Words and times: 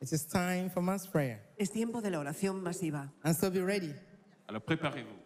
It 0.00 0.12
is 0.12 0.24
time 0.24 0.70
for 0.70 0.80
mass 0.80 1.06
prayer. 1.06 1.40
Es 1.58 1.70
tiempo 1.70 2.00
de 2.00 2.10
la 2.10 2.18
oración 2.18 2.62
masiva. 2.62 3.10
And 3.24 3.34
so 3.34 3.50
be 3.50 3.60
ready. 3.60 3.94
Alors 4.48 4.60
préparez-vous. 4.62 5.16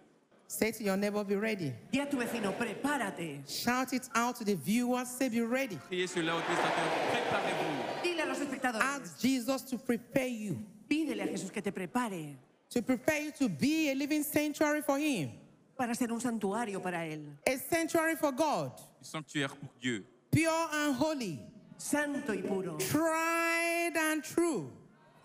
Say 0.46 0.70
to 0.72 0.84
your 0.84 0.96
neighbor, 0.98 1.24
be 1.24 1.36
ready. 1.36 1.72
Di 1.90 2.00
a 2.00 2.06
tu 2.06 2.16
vecino, 2.18 2.52
prepárate. 2.52 3.42
Shout 3.48 3.92
it 3.94 4.08
out 4.14 4.36
to 4.36 4.44
the 4.44 4.54
viewers. 4.54 5.08
Say, 5.08 5.28
be 5.30 5.40
ready. 5.40 5.76
Criez 5.88 6.08
cela 6.08 6.34
au 6.36 6.40
téléspectateur. 6.40 7.10
Préparez-vous. 7.10 8.02
Dile 8.02 8.20
a 8.20 8.26
los 8.26 8.38
espectadores. 8.38 8.82
Ask 8.82 9.18
Jesus 9.20 9.62
to 9.62 9.78
prepare 9.78 10.26
you, 10.28 10.58
Pídele 10.88 11.22
a 11.22 11.26
Jesús 11.26 11.50
que 11.50 11.62
te 11.62 11.70
prepare 11.70 12.36
to 12.68 12.82
prepare 12.82 13.20
you 13.22 13.32
to 13.32 13.48
be 13.48 13.90
a 13.90 13.94
living 13.94 14.22
sanctuary 14.22 14.82
for 14.82 14.98
Him, 14.98 15.30
para 15.78 15.94
ser 15.94 16.10
un 16.10 16.20
santuario 16.20 16.82
para 16.82 16.98
Él. 17.06 17.36
a 17.46 17.56
sanctuary 17.56 18.16
for 18.16 18.32
God, 18.32 18.72
Un 18.98 19.04
sanctuaire 19.04 19.48
pour 19.48 19.70
Dieu. 19.80 20.04
pure 20.30 20.68
and 20.72 20.94
holy, 20.96 21.40
Santo 21.82 22.32
y 22.32 22.42
puro. 22.42 22.76
tried 22.78 23.96
and 23.96 24.22
true. 24.22 24.70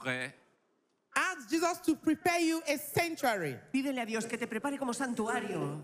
Prêt. 0.03 0.33
Ask 1.15 1.49
Jesus 1.49 1.79
to 1.85 1.95
prepare 1.95 2.39
you 2.39 2.61
a 2.67 2.77
sanctuary. 2.77 3.55
Pídele 3.73 4.01
a 4.01 4.05
Dios 4.05 4.25
que 4.25 4.37
te 4.37 4.45
prepare 4.47 4.77
como 4.77 4.91
santuario. 4.93 5.81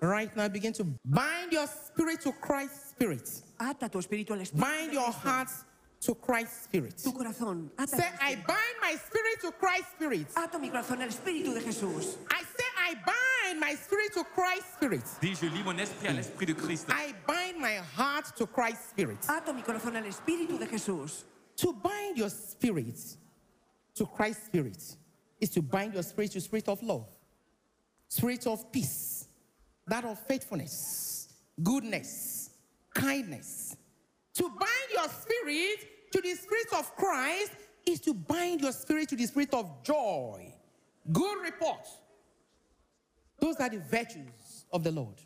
Right 0.00 0.34
now, 0.34 0.48
begin 0.48 0.72
to 0.74 0.84
bind 1.04 1.52
your 1.52 1.66
spirit 1.66 2.20
to 2.22 2.32
Christ's 2.32 2.90
spirit. 2.90 3.28
Ata 3.58 3.88
tu 3.88 3.98
espíritu 3.98 4.30
al 4.32 4.38
espíritu. 4.40 4.60
Bind 4.60 4.92
your 4.92 5.04
Cristo. 5.12 5.28
heart 5.28 5.48
to 6.00 6.14
Christ's 6.14 6.64
spirit. 6.64 6.96
Tu 6.96 7.12
corazón. 7.12 7.68
Ata, 7.78 7.96
Say, 7.96 8.08
I 8.20 8.34
bind 8.46 8.76
my 8.80 8.96
spirit 8.96 9.40
to 9.42 9.52
Christ's 9.52 9.92
spirit. 9.96 10.26
Ato 10.36 10.58
mi 10.58 10.70
corazón 10.70 11.02
al 11.02 11.08
espíritu 11.08 11.52
de 11.52 11.60
Jesús. 11.60 12.16
My 13.70 13.76
spirit 13.76 14.12
to 14.14 14.24
Christ's 14.24 14.72
spirit. 14.74 15.04
Dis, 15.20 15.38
je 15.40 15.46
lie 15.46 15.62
mon 15.62 15.78
esprit 15.78 16.08
à 16.08 16.12
l'esprit 16.12 16.46
de 16.46 16.54
Christ. 16.54 16.86
I 16.88 17.14
bind 17.26 17.60
my 17.60 17.76
heart 17.96 18.36
to 18.36 18.46
Christ's 18.46 18.90
spirit. 18.90 19.18
Ato 19.28 19.52
mi 19.52 19.62
corazón 19.62 19.94
al 19.96 20.04
espíritu 20.04 20.58
de 20.58 20.66
Jesús. 20.66 21.24
To 21.56 21.72
bind 21.72 22.18
your 22.18 22.30
spirit 22.30 22.98
to 23.94 24.06
Christ's 24.06 24.46
spirit 24.46 24.96
is 25.40 25.50
to 25.50 25.62
bind 25.62 25.94
your 25.94 26.02
spirit 26.02 26.32
to 26.32 26.40
spirit 26.40 26.68
of 26.68 26.82
love, 26.82 27.06
spirit 28.08 28.44
of 28.46 28.72
peace, 28.72 29.28
that 29.86 30.04
of 30.04 30.18
faithfulness, 30.26 31.28
goodness, 31.62 32.50
kindness. 32.92 33.76
To 34.34 34.48
bind 34.48 34.90
your 34.92 35.08
spirit 35.08 36.10
to 36.12 36.20
the 36.20 36.34
spirit 36.34 36.72
of 36.76 36.96
Christ 36.96 37.52
is 37.86 38.00
to 38.00 38.14
bind 38.14 38.62
your 38.62 38.72
spirit 38.72 39.10
to 39.10 39.16
the 39.16 39.26
spirit 39.26 39.54
of 39.54 39.84
joy, 39.84 40.52
good 41.12 41.42
report. 41.44 41.86
Those 43.40 43.56
are 43.60 43.68
the 43.70 43.78
virtues 43.80 44.64
of 44.72 44.82
the 44.84 44.92
Lord. 44.92 45.16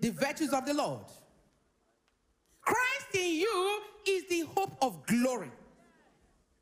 The 0.00 0.10
virtues 0.10 0.52
of 0.52 0.66
the 0.66 0.74
Lord. 0.74 1.04
Christ 2.60 3.14
in 3.14 3.36
you 3.40 3.80
is 4.06 4.28
the 4.28 4.40
hope 4.54 4.76
of 4.82 5.06
glory. 5.06 5.50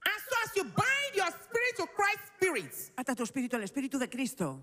And 0.07 0.15
so, 0.29 0.37
as 0.45 0.57
you 0.57 0.65
bind 0.65 1.15
your 1.15 1.27
spirit 1.27 1.77
to 1.79 1.87
Christ's 1.95 2.31
spirit, 2.37 2.91
Ata 2.99 3.15
tu 3.15 3.23
espíritu 3.25 3.55
al 3.55 3.63
espíritu 3.63 3.99
de 3.99 4.07
Cristo. 4.07 4.61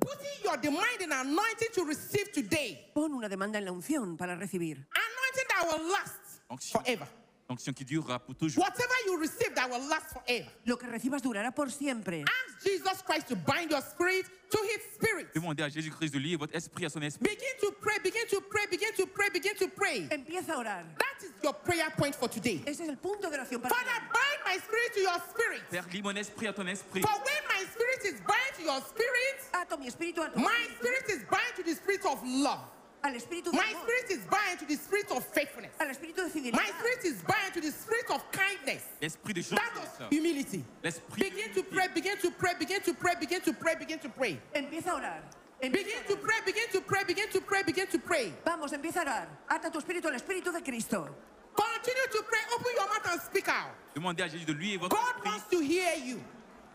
putting 0.00 0.44
your 0.44 0.56
demand 0.58 1.00
and 1.00 1.12
anointing 1.12 1.68
to 1.74 1.84
receive 1.84 2.30
today, 2.32 2.86
Pon 2.94 3.12
una 3.14 3.28
demanda 3.28 3.58
en 3.58 3.64
la 3.64 3.72
unción 3.72 4.16
para 4.16 4.36
recibir. 4.36 4.76
anointing 4.94 5.48
that 5.48 5.66
will 5.66 5.90
last 5.90 6.40
Onction. 6.50 6.80
forever. 6.80 7.08
Onction 7.48 7.72
qui 7.72 7.84
durera 7.84 8.18
pour 8.18 8.34
toujours. 8.34 8.62
Whatever 8.62 8.94
you 9.06 9.18
receive 9.20 9.54
that 9.54 9.70
will 9.70 9.88
last 9.88 10.10
forever. 10.12 10.48
Lo 10.66 10.76
que 10.76 10.88
recibas 10.88 11.22
durará 11.22 11.52
por 11.52 11.70
siempre. 11.70 12.24
Ask 12.24 12.64
Jesus 12.64 13.02
Christ 13.02 13.28
to 13.28 13.36
bind 13.36 13.70
your 13.70 13.80
spirit 13.82 14.26
to 14.50 14.58
his 14.64 14.82
spirit. 14.94 15.28
Demandez 15.32 15.62
à 15.62 15.68
Jésus-Christ 15.68 16.12
de 16.12 16.18
lier 16.18 16.36
votre 16.36 16.54
esprit 16.56 16.86
à 16.86 16.88
son 16.88 17.00
esprit. 17.02 17.28
Begin 17.28 17.56
to 17.60 17.70
pray, 17.80 17.98
begin 18.02 18.26
to 18.28 18.40
pray, 18.40 18.66
begin 18.68 18.92
to 18.96 19.06
pray, 19.06 19.30
begin 19.30 19.54
to 19.54 19.68
pray. 19.68 20.08
Empieza 20.10 20.54
a 20.54 20.58
orar. 20.58 20.84
That 20.98 21.22
is 21.24 21.32
your 21.42 21.54
prayer 21.54 21.88
point 21.96 22.16
for 22.16 22.28
today. 22.28 22.62
Ese 22.66 22.80
es 22.80 22.88
el 22.88 22.96
punto 22.96 23.30
de 23.30 23.36
oración 23.36 23.62
para 23.62 23.74
Father, 23.74 23.92
hoy. 23.92 24.12
bind 24.12 24.40
my 24.44 24.58
spirit 24.58 24.94
to 24.94 25.00
your 25.00 25.20
spirit. 25.30 25.62
Père, 25.70 25.86
lie 25.92 26.02
mon 26.02 26.16
esprit 26.16 26.48
à 26.48 26.52
ton 26.52 26.66
esprit. 26.66 27.02
For 27.02 27.14
when 27.14 27.42
my 27.48 27.64
spirit 27.70 28.04
is 28.12 28.20
bound 28.26 28.52
to 28.56 28.62
your 28.64 28.80
spirit, 28.82 29.38
Ato 29.54 29.76
mi 29.76 29.86
espíritu 29.86 30.20
a 30.22 30.30
tu 30.30 30.40
my 30.40 30.66
spirit 30.80 31.08
is 31.10 31.22
bound 31.30 31.54
to 31.54 31.62
the 31.62 31.74
spirit 31.74 32.04
of 32.06 32.20
love. 32.24 32.75
Al 33.06 33.14
espíritu 33.14 33.50
de 33.50 33.56
My 33.56 33.70
amor, 33.70 33.82
spirit 33.82 34.10
is 34.10 34.24
bound 34.26 34.58
to 34.58 34.66
the 34.66 34.76
spirit 34.76 35.10
of 35.10 35.24
faithfulness. 35.26 35.72
al 35.80 35.88
espíritu 35.88 36.16
de 36.32 36.52
My 36.52 36.66
spirit 36.78 37.04
is 37.04 37.22
bound 37.22 37.54
to 37.54 37.60
the 37.60 37.70
spirit 37.70 38.10
of 38.10 38.20
kindness. 38.32 38.82
L'esprit 39.00 39.34
de 39.34 39.42
That 39.42 39.60
gentillesse. 39.74 40.00
of 40.00 40.10
humility. 40.10 40.64
L'esprit 40.82 41.22
de 41.22 41.30
Begin 41.30 41.52
to 41.54 41.62
humilité. 41.62 41.70
pray, 41.70 41.88
begin 41.94 42.16
to 42.18 42.30
pray, 42.30 42.54
begin 42.58 42.80
to 42.82 42.94
pray, 42.94 43.14
begin 43.18 43.40
to 43.40 43.52
pray, 43.52 43.74
begin 43.76 43.98
to 43.98 44.08
pray. 44.08 44.40
empieza 44.54 44.90
a 44.90 44.94
orar. 44.96 45.22
Empieza 45.62 45.72
Begin 45.72 45.98
a 46.04 46.08
to 46.08 46.14
orar. 46.16 46.22
pray, 46.22 46.40
begin 46.44 46.68
to 46.72 46.80
pray, 46.80 47.04
begin 47.04 47.28
to 47.30 47.40
pray, 47.40 47.62
begin 47.62 47.86
to 47.86 47.98
pray. 47.98 48.32
Vamos, 48.44 48.72
empieza 48.72 49.00
a 49.00 49.04
orar. 49.04 49.28
Ata 49.48 49.70
tu 49.70 49.78
espíritu 49.78 50.06
al 50.08 50.14
espíritu 50.14 50.52
de 50.52 50.60
Cristo. 50.62 51.08
Continue 51.54 52.06
to 52.12 52.22
pray. 52.28 52.40
Open 52.54 52.72
your 52.74 52.86
mouth 52.88 53.06
and 53.12 53.20
speak 53.22 53.48
out. 53.48 53.72
Demandez 53.94 54.24
à 54.24 54.28
Jésus 54.28 54.44
de 54.44 54.52
lier 54.52 54.76
votre 54.78 54.94
God 54.94 55.16
esprit. 55.16 55.30
wants 55.30 55.44
to 55.50 55.60
hear 55.60 55.94
you. 56.04 56.20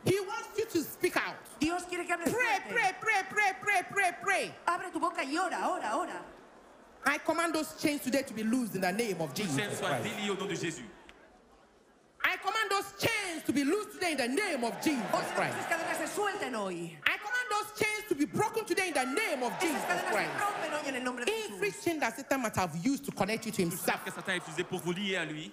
He 0.03 0.19
wants 0.19 0.57
you 0.57 0.65
to 0.65 0.81
speak 0.83 1.15
out. 1.17 1.35
Dios 1.59 1.83
quiere 1.83 2.05
que 2.05 2.13
hables 2.13 2.31
Pray, 2.33 2.59
fuerte. 2.59 2.69
pray, 2.69 2.91
pray, 2.99 3.23
pray, 3.29 3.53
pray, 3.61 3.81
pray, 3.91 4.11
pray. 4.21 4.55
Abre 4.67 4.91
tu 4.91 4.99
boca 4.99 5.23
y 5.23 5.37
ora, 5.37 5.69
ora, 5.69 5.95
ora. 5.97 6.21
I 7.05 7.17
command 7.19 7.53
those 7.53 7.73
chains 7.81 8.01
today 8.01 8.23
to 8.23 8.33
be 8.33 8.43
loosed 8.43 8.75
in 8.75 8.81
the 8.81 8.91
name 8.91 9.21
of 9.21 9.33
Jesus 9.33 9.55
chaînes 9.57 9.75
soient 9.77 9.89
Christ. 9.99 10.03
déliées 10.03 10.29
au 10.31 10.35
nom 10.35 10.47
de 10.47 10.55
Jésus. 10.55 10.85
I 12.23 12.37
command 12.37 12.69
those 12.69 12.93
chains 12.99 13.43
to 13.45 13.51
be 13.51 13.63
loosed 13.63 13.93
today 13.93 14.11
in 14.11 14.17
the 14.17 14.27
name 14.27 14.63
of 14.63 14.73
Jesus 14.81 15.01
Christ. 15.35 15.55
esas 15.57 15.67
cadenas 15.67 15.97
se 15.97 16.07
suelten 16.07 16.53
hoy. 16.55 16.95
I 17.05 17.17
command 17.17 17.47
those 17.49 17.79
chains 17.79 18.05
to 18.09 18.15
be 18.15 18.25
broken 18.25 18.63
today 18.65 18.89
in 18.89 18.93
the 18.93 19.05
name 19.05 19.43
of 19.43 19.51
Jesus 19.59 19.81
Esas 19.81 19.87
cadenas 19.87 20.09
se 20.09 20.13
Christ. 20.13 20.29
rompen 20.39 20.73
hoy 20.73 20.87
en 20.89 20.95
el 20.95 21.03
nombre 21.03 21.25
de 21.25 21.31
Every 21.31 21.71
chain 21.71 21.99
that 21.99 22.15
Satan 22.15 22.41
might 22.41 22.55
have 22.55 22.75
used 22.83 23.05
to 23.05 23.11
connect 23.11 23.45
you 23.47 23.51
to 23.51 23.57
Tout 23.63 23.69
himself. 23.71 24.03
que 24.05 24.11
Satan 24.11 24.33
a 24.33 24.37
utilisé 24.37 24.63
pour 24.63 24.79
vous 24.79 24.93
lier 24.93 25.17
à 25.17 25.25
lui. 25.25 25.51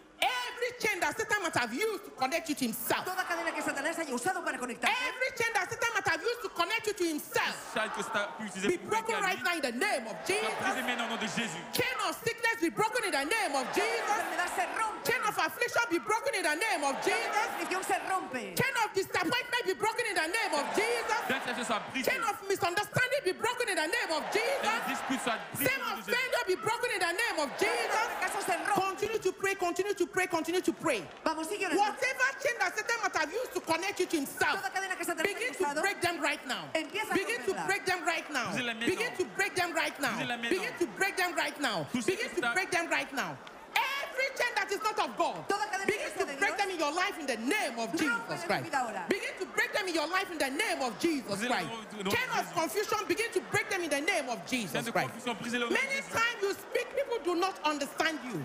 Chain 0.78 1.00
that 1.00 1.16
Satan 1.19 1.43
might 1.43 1.56
have 1.56 1.75
used 1.75 2.05
to 2.05 2.11
connect 2.12 2.49
you 2.49 2.55
to 2.55 2.65
himself. 2.66 3.05
Toda 3.05 3.25
cadena 3.25 3.53
que 3.53 3.62
Satanás 3.62 3.99
haya 3.99 4.15
usado 4.15 4.44
para 4.44 4.59
conectarte. 4.59 4.94
Every 4.94 5.31
chain 5.37 5.53
that 5.55 5.69
Satan 5.69 5.91
might 6.08 6.16
have 6.16 6.22
used 6.24 6.42
to 6.42 6.48
connect 6.48 6.86
you 6.86 6.94
to 6.94 7.04
himself. 7.04 7.54
Chaîne 7.74 7.91
que 7.92 8.02
Satan 8.02 8.24
a 8.24 8.28
pu 8.36 8.44
utiliser 8.48 8.69
Be 8.69 8.78
pour 8.78 8.88
vous 8.88 8.96
lier 8.96 9.04
broken 9.04 9.20
right 9.20 9.42
now 9.44 9.54
in 9.54 9.60
the 9.60 9.76
name 9.76 10.04
of 10.08 10.16
Jesus. 10.24 10.54
brisé 10.60 10.82
maintenant 10.82 11.04
au 11.06 11.10
nom 11.10 11.20
de 11.20 11.28
Jésus. 11.28 11.60
Chain 11.76 11.96
of 12.08 12.16
sickness 12.24 12.56
be 12.60 12.70
broken 12.70 13.04
in 13.04 13.12
the 13.12 13.24
name 13.28 13.54
of 13.54 13.66
Jesus. 13.76 14.08
enfermedad 14.08 14.50
se 14.56 14.64
rompe. 14.72 15.04
Chain 15.04 15.22
of 15.28 15.36
affliction 15.36 15.84
be 15.91 15.98
broken 16.00 16.32
in 16.34 16.42
the 16.48 16.56
name 16.56 16.82
of 16.88 16.94
Jesus. 17.04 17.44
aflicción 17.44 17.82
se 17.84 17.96
rompe. 18.08 18.42
Chain 18.56 18.74
of 18.84 18.88
disappointment 18.96 19.62
be 19.69 19.74
broken 19.76 20.04
in 20.08 20.16
the 20.16 20.28
name 20.32 20.52
of 20.56 20.64
Jesus. 20.72 21.20
L'intercession 21.28 21.64
soit 21.69 21.82
brisée. 21.92 22.08
Chain 22.10 22.22
of 22.25 22.36
misunderstanding 22.48 23.22
be 23.25 23.32
broken 23.36 23.66
in 23.69 23.76
the 23.76 23.88
name 23.92 24.10
of 24.16 24.22
Jesus. 24.32 24.64
Les 24.64 24.80
disputes 24.88 25.22
soient 25.25 25.40
brisées 25.52 25.69
Chain 25.69 25.82
of 25.92 25.96
failure 26.08 26.44
be 26.48 26.56
broken 26.56 26.88
in 26.96 27.00
the 27.04 27.12
name 27.20 27.38
of 27.44 27.48
Jesus. 27.60 28.04
fracaso 28.16 28.40
se 28.48 28.56
rompe. 28.64 28.96
Continue 28.98 29.20
to 29.20 29.32
pray, 29.32 29.54
continue 29.54 29.94
to 29.94 30.06
pray, 30.06 30.26
continue 30.26 30.60
to 30.64 30.72
pray. 30.72 31.00
Vamos, 31.22 31.46
sigue 31.46 31.69
orando. 31.69 31.78
Whatever 31.84 32.28
chain 32.42 32.56
that 32.58 32.72
Satan 32.75 32.96
might 33.04 33.14
have 33.16 33.30
used 33.32 33.52
to 33.52 33.60
connect 33.60 34.00
you 34.00 34.06
to 34.06 34.16
himself, 34.16 34.56
Toda 34.58 34.70
cadena 34.72 34.96
que 34.96 35.04
Satanás 35.04 35.22
begin 35.28 35.52
haya 35.54 35.57
to 35.75 35.81
break 35.81 36.01
them 36.01 36.21
right 36.21 36.47
now. 36.47 36.65
Begin 36.75 37.41
to 37.47 37.55
break 37.67 37.84
them 37.87 38.05
right 38.05 38.31
now. 38.33 38.53
Begin 38.87 39.12
to 39.17 39.25
break 39.37 39.55
them 39.55 39.75
right 39.75 40.01
now. 40.01 40.19
Begin 40.49 40.73
to 40.79 40.87
break 40.97 41.17
them 41.17 41.34
right 41.34 41.61
now. 41.61 41.87
Begin 41.93 42.31
to 42.34 42.41
break 42.53 42.71
them 42.71 42.89
right 42.91 43.12
now. 43.12 43.37
Every 43.77 44.29
chain 44.34 44.53
that 44.56 44.71
is 44.73 44.83
not 44.83 44.99
of 44.99 45.17
God, 45.17 45.49
Toda 45.49 45.65
cadena 45.71 45.87
begin 45.87 46.11
to 46.11 46.25
no 46.25 46.27
es 46.27 46.34
de 46.34 46.39
break 46.41 46.56
them 46.59 46.71
in 46.71 46.79
your 46.79 46.93
life 46.93 47.17
in 47.21 47.27
the 47.27 47.37
name 47.37 47.79
of 47.79 47.89
Jesus 47.93 48.45
Christ. 48.47 48.65
Begin 49.09 49.34
to 49.39 49.47
break 49.55 49.73
them 49.73 49.87
in 49.89 49.95
your 49.95 50.09
life 50.09 50.31
in 50.33 50.39
the 50.39 50.51
name 50.51 50.81
of 50.83 50.99
Jesus 50.99 51.39
Christ. 51.47 51.69
au 51.71 51.77
nom 51.77 51.85
de- 51.87 51.99
au 51.99 52.03
nom 52.03 52.11
de 52.11 52.17
Chain 52.17 52.29
of 52.41 52.55
confusion, 52.55 52.99
begin 53.06 53.31
to 53.33 53.41
break 53.53 53.69
them 53.71 53.83
in 53.83 53.91
the 53.91 54.00
name 54.00 54.29
of 54.29 54.39
Jesus 54.47 54.91
Christ. 54.91 55.11
confusion, 55.12 55.35
brisez-le 55.41 55.67
au 55.67 55.71
nom 55.71 55.77
de 55.77 55.81
Many 55.87 56.00
times 56.11 56.39
you 56.43 56.53
speak, 56.55 56.87
people 56.97 57.19
do 57.23 57.35
not 57.39 57.55
understand 57.65 58.19
you. 58.25 58.45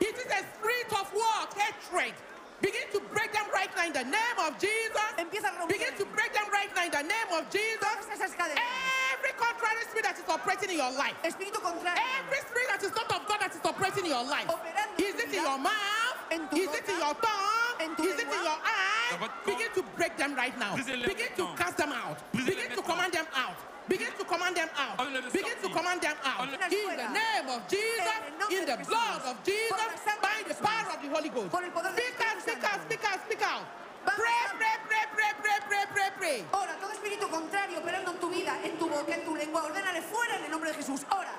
It 0.00 0.16
is 0.18 0.26
a 0.26 0.42
spirit 0.52 0.92
of 0.92 1.06
war, 1.14 1.48
hatred. 1.56 2.14
Begin 2.60 2.88
to 2.92 3.00
break 3.12 3.32
them 3.32 3.44
right 3.52 3.68
now 3.76 3.84
in 3.86 3.92
the 3.92 4.04
name 4.04 4.38
of 4.40 4.56
Jesus. 4.58 5.08
Empieza 5.20 5.52
a. 5.52 5.66
Begin 5.68 5.92
to 5.98 6.04
break 6.16 6.32
them 6.32 6.48
right 6.52 6.72
now 6.74 6.84
in 6.84 6.90
the 6.92 7.02
name 7.04 7.30
of 7.36 7.44
Jesus. 7.52 7.80
Todas 7.80 8.08
esas 8.16 8.32
cadenas. 8.32 8.64
Every 9.12 9.32
contrary 9.36 9.82
spirit 9.90 10.04
that 10.08 10.16
is 10.18 10.28
operating 10.28 10.70
in 10.70 10.78
your 10.80 10.92
life. 10.92 11.16
Espíritu 11.22 11.60
contrario. 11.60 12.00
Every 12.20 12.40
spirit 12.48 12.68
that 12.72 12.82
is 12.82 12.92
not 12.96 13.08
of 13.12 13.28
God 13.28 13.38
that 13.40 13.52
is 13.54 13.60
operating 13.64 14.04
in 14.08 14.10
your 14.10 14.24
life. 14.24 14.48
Operando 14.48 14.96
Is 15.04 15.14
it 15.20 15.28
in 15.28 15.42
your 15.44 15.58
mouth? 15.58 16.18
en 16.32 16.48
tu 16.48 16.56
Is 16.56 16.72
it 16.74 16.88
in 16.88 16.96
your 16.96 17.14
tongue? 17.20 17.80
en 17.80 17.90
tu 17.96 18.02
Is 18.04 18.16
it 18.20 18.28
in 18.28 18.40
your 18.40 18.58
eye? 18.64 19.28
Begin 19.44 19.70
to 19.74 19.82
break 19.96 20.16
them 20.16 20.34
right 20.34 20.56
now. 20.58 20.74
Begin 20.76 21.30
to 21.36 21.44
cast 21.56 21.76
them 21.76 21.92
out. 21.92 22.18
Begin 22.32 22.70
to 22.72 22.82
command 22.82 23.12
them 23.12 23.26
out. 23.36 23.56
Begin 23.88 24.12
to 24.18 24.24
command 24.24 24.56
them 24.56 24.68
out. 24.76 24.98
Begin 25.32 25.56
to 25.62 25.68
command 25.70 26.00
them 26.02 26.16
out. 26.24 26.40
Enlève- 26.48 26.72
In 26.72 26.96
the 26.96 27.08
name 27.08 27.48
of 27.48 27.62
Jesus, 27.68 28.00
En 28.02 28.32
el 28.32 28.38
nombre 28.38 28.56
in 28.58 28.64
the 28.66 28.76
blood 28.84 29.22
of 29.24 29.36
Jesus, 29.44 29.70
Por 29.70 29.78
la 29.78 29.96
sangre 30.02 30.20
by 30.22 30.42
the 30.48 30.54
power 30.54 30.90
of 30.94 31.02
the 31.02 31.08
Holy 31.08 31.28
Ghost. 31.28 31.50
Por 31.50 31.62
el 31.62 31.70
poder 31.70 31.92
del 31.94 32.04
Speak 32.06 32.20
out, 32.26 32.40
speak 32.42 32.64
out, 32.64 32.80
speak 32.82 33.04
out, 33.04 33.20
speak 33.26 33.42
out. 33.42 33.64
Pray, 34.04 34.42
pray, 34.58 34.76
pray, 34.88 35.04
pray, 35.14 35.32
pray, 35.42 35.58
pray, 35.68 35.84
pray, 35.92 36.10
pray. 36.18 36.44
Ora, 36.52 36.74
todo 36.80 36.92
espíritu 36.92 37.28
contrario 37.28 37.78
operando 37.78 38.10
en 38.12 38.18
tu 38.18 38.28
vida, 38.30 38.56
en 38.64 38.76
tu 38.78 38.88
boca, 38.88 39.14
en 39.14 39.24
tu 39.24 39.34
lengua, 39.36 39.62
ordénale 39.64 40.02
fuera 40.02 40.36
en 40.36 40.44
el 40.44 40.50
nombre 40.50 40.70
de 40.70 40.74
Jesús. 40.76 41.02
Ora. 41.10 41.32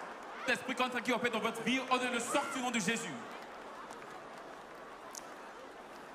L'esprit 0.47 0.75
contraire 0.75 1.03
qui 1.03 1.11
opère 1.11 1.31
dans 1.31 1.39
votre 1.41 1.61
vie, 1.63 1.79
ordonnez-le 1.89 2.19
sortir 2.21 2.57
au 2.59 2.61
nom 2.63 2.71
de 2.71 2.79
Jésus. 2.79 3.11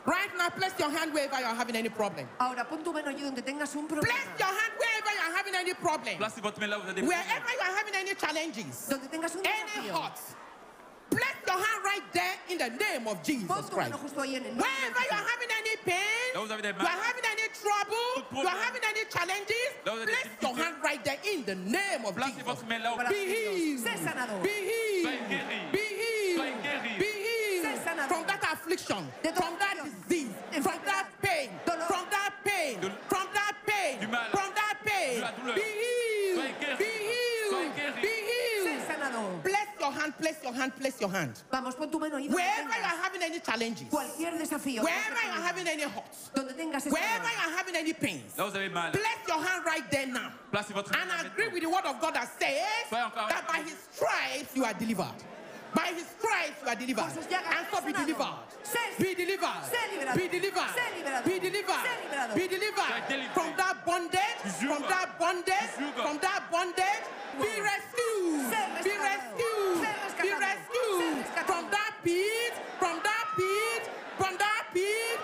Right 0.05 0.37
now, 0.37 0.50
place 0.50 0.73
your 0.81 0.90
hand 0.90 1.14
wherever 1.14 1.38
you 1.38 1.46
are 1.46 1.55
having 1.55 1.76
any 1.76 1.88
problem. 1.88 2.26
Ahora 2.40 2.64
pon 2.64 2.82
tu 2.82 2.93
mano 2.93 3.08
allí 3.08 3.23
donde 3.23 3.40
tengas 3.40 3.73
un 3.76 3.87
Place 3.87 4.02
problema. 4.02 4.38
your 4.38 4.49
hand 4.49 4.73
wherever 4.76 5.11
you 5.12 5.12
are 5.12 5.12
having 5.43 5.55
any 5.59 5.75
problem. 5.75 6.17
Placez 6.19 6.41
votre 6.41 6.61
main 6.61 6.69
là 6.69 6.79
où 6.79 6.83
vous 6.83 6.89
avez 6.91 7.00
des 7.03 7.06
Wherever 7.06 7.50
you 7.53 7.61
are 7.61 7.77
having 7.77 7.94
any 7.94 8.15
challenges, 8.15 8.89
Donde 8.89 9.11
tengas 9.11 9.35
un 9.35 9.43
any 9.43 9.91
desafío. 9.91 10.03
hurt. 10.03 10.19
Place 11.11 11.37
your 11.47 11.53
your 11.53 11.61
hand 11.67 11.85
right 11.85 12.06
there 12.15 12.37
in 12.49 12.56
the 12.56 12.71
name 12.71 13.06
of 13.06 13.23
Jesus 13.23 13.69
Christ. 13.69 13.91
mano 13.91 13.99
justo 13.99 14.21
ahí 14.23 14.37
en 14.37 14.44
el 14.47 14.55
nombre 14.56 14.65
de 14.65 14.71
Wherever 14.73 15.03
you 15.03 15.12
are 15.12 15.27
having 15.29 15.50
any 15.61 15.77
pain, 15.85 16.33
Là 16.35 16.41
où 16.41 16.47
vous 16.47 16.53
avez 16.53 16.62
des 16.62 16.69
you 16.73 16.87
are 16.87 17.03
having 17.05 17.27
any 17.27 17.49
trouble, 17.53 18.25
you 18.33 18.49
are 18.49 18.61
having 18.65 18.83
any 18.89 19.05
challenges, 19.12 19.71
Là 19.85 19.93
où 19.93 19.97
vous 19.97 20.03
avez 20.03 20.06
des 20.06 20.12
place 20.12 20.25
your 20.41 20.53
difficultés. 20.53 20.62
hand 20.62 20.77
right 20.83 21.05
there 21.05 21.19
in 21.35 21.44
the 21.44 21.55
name 21.69 22.05
of 22.06 22.15
placez 22.15 22.33
Jesus. 22.33 22.44
votre 22.47 22.65
main 22.67 22.79
là 22.79 22.93
où 22.94 22.97
Para 22.97 23.11
Be 23.11 23.17
healed. 23.17 23.85
Be 23.85 24.49
healed. 24.49 25.12
Be 25.73 25.85
healed. 26.00 26.43
Be 26.99 27.05
healed 27.05 27.79
from 28.09 28.25
that 28.27 28.43
affliction, 28.53 29.05
from 29.35 29.53
that 29.59 29.77
disease, 30.09 30.33
from 30.62 30.79
that 30.87 31.06
pain, 31.21 31.50
from 31.67 31.79
that 31.79 31.93
pain, 32.00 32.00
from 32.00 32.05
that 32.11 32.33
pain, 32.44 32.79
from 33.09 33.27
that 33.35 33.55
pain. 33.67 33.99
De 35.22 35.26
la 35.26 35.32
douleur. 35.38 35.54
Be 35.54 35.60
healed. 35.62 36.36
Soyez 36.36 36.54
guéri. 36.58 36.76
Be 36.78 36.84
healed. 36.84 37.50
Soyez 37.50 37.72
guéri. 37.76 38.00
Be 38.02 38.08
healed. 38.08 38.66
Sé. 38.66 38.92
Place 39.42 39.69
your 39.80 39.92
hand, 39.92 40.12
place 40.19 40.38
your 40.42 40.52
hand, 40.54 40.72
place 40.76 41.00
your 41.00 41.10
hand. 41.10 41.34
Vamos, 41.50 41.74
pon 41.74 41.90
tu 41.90 41.98
mano 41.98 42.16
ahí 42.16 42.26
donde 42.28 42.34
Wherever 42.34 42.74
you 42.78 42.84
are 42.84 43.02
having 43.02 43.22
any 43.22 43.40
challenges, 43.40 43.86
cualquier 43.90 44.32
desafío. 44.38 44.82
wherever 44.82 45.20
you 45.26 45.32
are 45.32 45.42
having 45.46 45.66
any 45.69 45.82
hurts, 45.82 46.30
Donde 46.34 46.52
tengas 46.56 46.86
ese 46.86 46.92
wherever 46.92 47.28
you 47.28 47.40
are 47.50 47.56
having 47.56 47.76
any 47.76 47.92
pains, 47.92 48.32
Là 48.36 48.46
où 48.46 48.50
vous 48.50 48.56
avez 48.56 48.69
mal, 48.69 48.90
place 48.92 49.22
your 49.28 49.38
hand 49.38 49.64
right 49.66 49.88
there 49.90 50.06
now. 50.06 50.30
placez 50.50 50.72
votre 50.72 50.90
main 50.92 51.00
And 51.02 51.08
là 51.10 51.20
agree 51.30 51.48
with 51.48 51.62
the 51.62 51.69
word 51.70 51.84
of 51.86 52.00
God 52.00 52.14
that 52.14 52.28
says 52.38 52.90
that 52.90 53.46
by 53.46 53.62
his 53.62 53.76
stripes 53.92 54.54
you 54.56 54.64
are 54.64 54.74
delivered. 54.74 55.14
By 55.74 55.92
his 55.96 56.06
stripes 56.19 56.58
you 56.62 56.69
are 56.69 56.76
delivered. 56.76 57.02
Por 57.02 57.10
sus 57.10 57.26
llagas 57.26 57.56
And 57.56 57.66
so 57.72 57.80
be 57.80 57.92
delivered. 57.92 58.52
Be 58.98 59.14
delivered. 59.14 59.62
Be 60.16 60.28
delivered. 60.28 60.72
Be 61.24 61.38
delivered. 61.38 62.34
Be 62.34 62.48
delivered. 62.48 63.30
From 63.34 63.50
that 63.56 63.76
bondage, 63.86 64.38
from 64.60 64.82
that 64.82 65.19
bondage, 65.19 65.72
from 65.96 66.19
that 66.20 66.42
bondage, 66.52 67.04
be 67.40 67.52
rescued. 67.60 68.52
Be 68.84 68.92
rescued. 69.00 69.80
Be 70.20 70.30
rescued. 70.32 71.26
From 71.46 71.70
that 71.70 71.92
pit, 72.04 72.54
from 72.78 73.00
that 73.02 73.26
pit, 73.36 73.90
from 74.19 74.36
that 74.38 74.64
pit, 74.74 75.20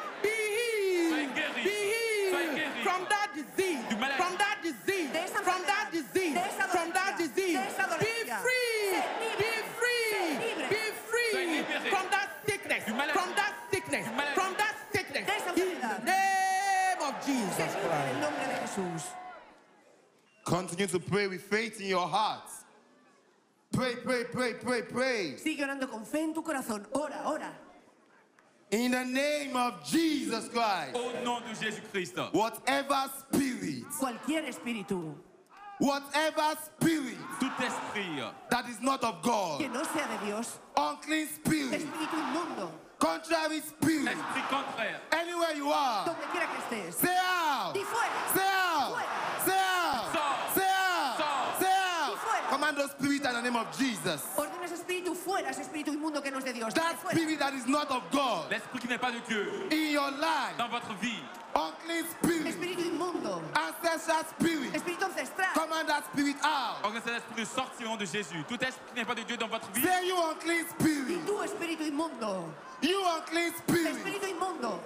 en 17.99 18.17
el 18.17 18.21
nombre 18.21 18.47
de 18.47 18.55
Jesús. 18.67 19.03
Continue 20.45 20.87
to 20.87 20.99
pray 20.99 21.27
with 21.27 21.43
faith 21.43 21.81
in 21.81 21.89
your 21.89 22.09
heart. 22.09 22.49
Pray, 23.73 23.97
pray, 23.97 24.25
pray, 24.25 24.55
pray, 24.55 24.83
pray. 24.83 25.37
Sigue 25.37 25.63
orando 25.63 25.89
con 25.89 26.05
fe 26.05 26.23
en 26.23 26.33
tu 26.33 26.43
corazón. 26.43 26.87
Ora, 26.95 27.23
ora. 27.27 27.53
In 28.71 28.93
the 28.93 29.05
name 29.05 29.57
of 29.57 29.85
Jesus 29.85 30.49
Christ. 30.49 30.95
Au 30.95 31.23
nom 31.25 31.41
de 31.43 31.55
Jésus-Christ, 31.55 32.17
Whatever 32.33 33.11
spirit, 33.19 33.85
Cualquier 33.99 34.45
espíritu 34.45 35.15
whatever 35.79 36.57
spirit 36.65 37.17
tout 37.39 37.53
esprit 37.61 38.25
that 38.51 38.69
is 38.69 38.81
not 38.81 39.03
of 39.05 39.23
God, 39.23 39.61
que 39.61 39.69
no 39.69 39.83
sea 39.85 40.07
de 40.09 40.27
Dios, 40.27 40.59
unclean 40.77 41.27
spirit, 41.29 41.81
espíritu 41.81 42.17
inmundo, 42.17 42.71
contrary 42.99 43.61
spirit, 43.61 44.17
anywhere 45.13 45.55
you 45.57 45.71
are, 45.71 46.05
donde 46.07 46.25
quiera 46.33 46.47
que 46.47 46.59
estés, 46.59 46.95
say 46.95 47.17
out, 47.17 47.73
di 47.75 47.81
fuera. 47.85 48.35
say 48.35 48.48
name 53.49 53.57
of 53.57 53.79
Jesus. 53.79 54.23
Ordena 54.37 54.65
ese 54.65 54.75
espíritu 54.75 55.15
fuera, 55.15 55.51
ese 55.51 55.63
espíritu 55.63 55.93
inmundo 55.93 56.23
que 56.23 56.31
no 56.31 56.39
es 56.39 56.45
de 56.45 56.53
Dios. 56.53 56.75
That 56.75 56.97
spirit 57.11 57.39
that 57.39 57.55
is 57.55 57.67
not 57.67 57.91
of 57.91 58.03
God 58.11 58.51
L'esprit 58.51 58.81
qui 58.81 58.89
n'est 58.89 58.99
pas 59.01 59.11
de 59.13 59.21
Dieu 59.27 59.47
in 59.71 59.93
your 59.93 60.11
life, 60.11 60.57
dans 60.59 60.69
votre 60.69 60.93
vie. 61.01 61.23
unclean 61.55 62.05
spirit, 62.11 62.47
Espíritu 62.47 62.83
inmundo, 62.85 63.41
ancestral 63.55 64.25
spirit, 64.37 64.75
espíritu 64.75 65.05
ancestral. 65.05 65.49
command 65.55 65.89
that 65.89 66.05
spirit 66.13 66.37
out. 66.45 66.85
Ordonnez 66.85 67.01
cet 67.05 67.17
esprit 67.17 67.41
de 67.41 67.45
sortir 67.47 67.87
au 67.87 67.91
nom 67.91 67.97
de 67.97 68.05
Jésus. 68.05 68.45
Tout 68.47 68.63
esprit 68.63 68.93
qui 68.93 69.01
n'est 69.01 69.07
pas 69.07 69.15
de 69.15 69.23
Dieu 69.23 69.37
dans 69.37 69.49
votre 69.49 69.71
vie. 69.73 69.83
Say 69.83 70.07
you 70.09 70.17
unclean 70.17 70.59
Y 70.59 70.69
spirit, 70.69 71.27
tú, 71.27 71.43
espíritu 71.43 71.85
inmundo, 71.85 72.45
you 72.83 73.01
unclean 73.17 73.53
spirit, 73.57 73.97
espíritu 73.97 74.27
inmundo, 74.29 74.79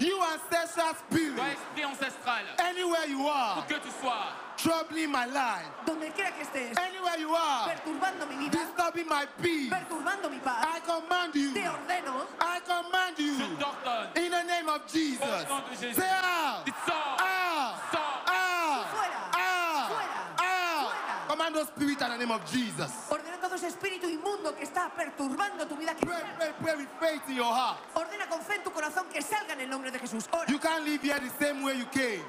you 0.00 0.18
ancestral 0.34 0.92
Toi, 0.94 0.98
spirit, 1.06 1.38
esprit 1.38 1.84
ancestral, 1.84 2.44
anywhere 2.58 3.06
you 3.08 3.20
où 3.20 3.28
are, 3.28 3.64
que 3.66 3.74
tu 3.78 3.90
sois, 4.02 4.34
troubling 4.58 5.10
my 5.10 5.24
life, 5.26 5.66
donde 5.86 6.10
quiera 6.12 6.30
que 6.32 6.42
estés, 6.42 6.76
anywhere 6.78 7.18
you 7.18 7.32
are, 7.34 7.70
perturbando 7.72 8.26
mi 8.28 8.36
vida, 8.36 8.58
disturbing 8.58 9.06
my 9.08 9.24
peace, 9.40 9.70
perturbando 9.70 10.28
mi 10.30 10.38
paz, 10.38 10.66
I 10.66 10.80
command 10.80 11.34
you, 11.34 11.54
te 11.54 11.62
ordeno 11.68 12.26
I 12.40 12.60
command 12.66 13.18
you, 13.18 13.36
je 13.38 13.44
t'ordonne. 13.56 14.16
in 14.16 14.30
the 14.30 14.42
name 14.44 14.68
of 14.68 14.82
Jesus, 14.92 15.22
Au 15.22 15.48
nom 15.48 15.62
de 15.70 15.76
Jésus. 15.76 15.94
say 15.94 16.10
out, 16.10 16.64
Tu 16.66 16.72
sors, 16.84 17.20
out, 17.22 17.74
sors. 17.92 18.22
out, 18.26 18.86
Fuera. 18.90 19.20
out, 19.38 19.88
Fuera. 19.88 20.42
out. 20.42 20.90
Fuera. 20.90 21.28
Command 21.28 21.54
those 21.54 21.68
spirits 21.68 22.02
in 22.02 22.08
the 22.10 22.16
name 22.18 22.30
of 22.32 22.42
Jesus. 22.50 22.90
Ordena 23.10 23.38
todo 23.40 23.54
ese 23.54 23.68
espíritu 23.68 24.08
inmundo 24.08 24.56
que 24.56 24.64
está 24.64 24.90
perturbando 24.90 25.66
tu 25.68 25.76
vida. 25.76 25.94
Que 25.94 26.04
Pray, 26.06 26.22
pray, 26.36 26.52
pray 26.60 26.76
with 26.76 26.88
faith 26.98 27.22
in 27.28 27.36
your 27.36 27.52
heart. 27.54 27.78
Ordena 27.94 28.26
con 28.28 28.40
fe 28.42 28.56
en 28.56 28.62
tu 28.64 28.70
corazón 28.72 29.06
que 29.12 29.20
salga 29.22 29.52
en 29.52 29.60
el 29.60 29.68
nombre 29.70 29.90
de 29.92 29.98
Jesús. 30.00 30.26
Ora. 30.32 30.46
You 30.50 30.58
can't 30.58 30.84
live 30.84 31.00
here 31.02 31.20
the 31.20 31.30
same 31.44 31.62
way 31.62 31.76
you 31.78 31.84
came. 31.92 32.22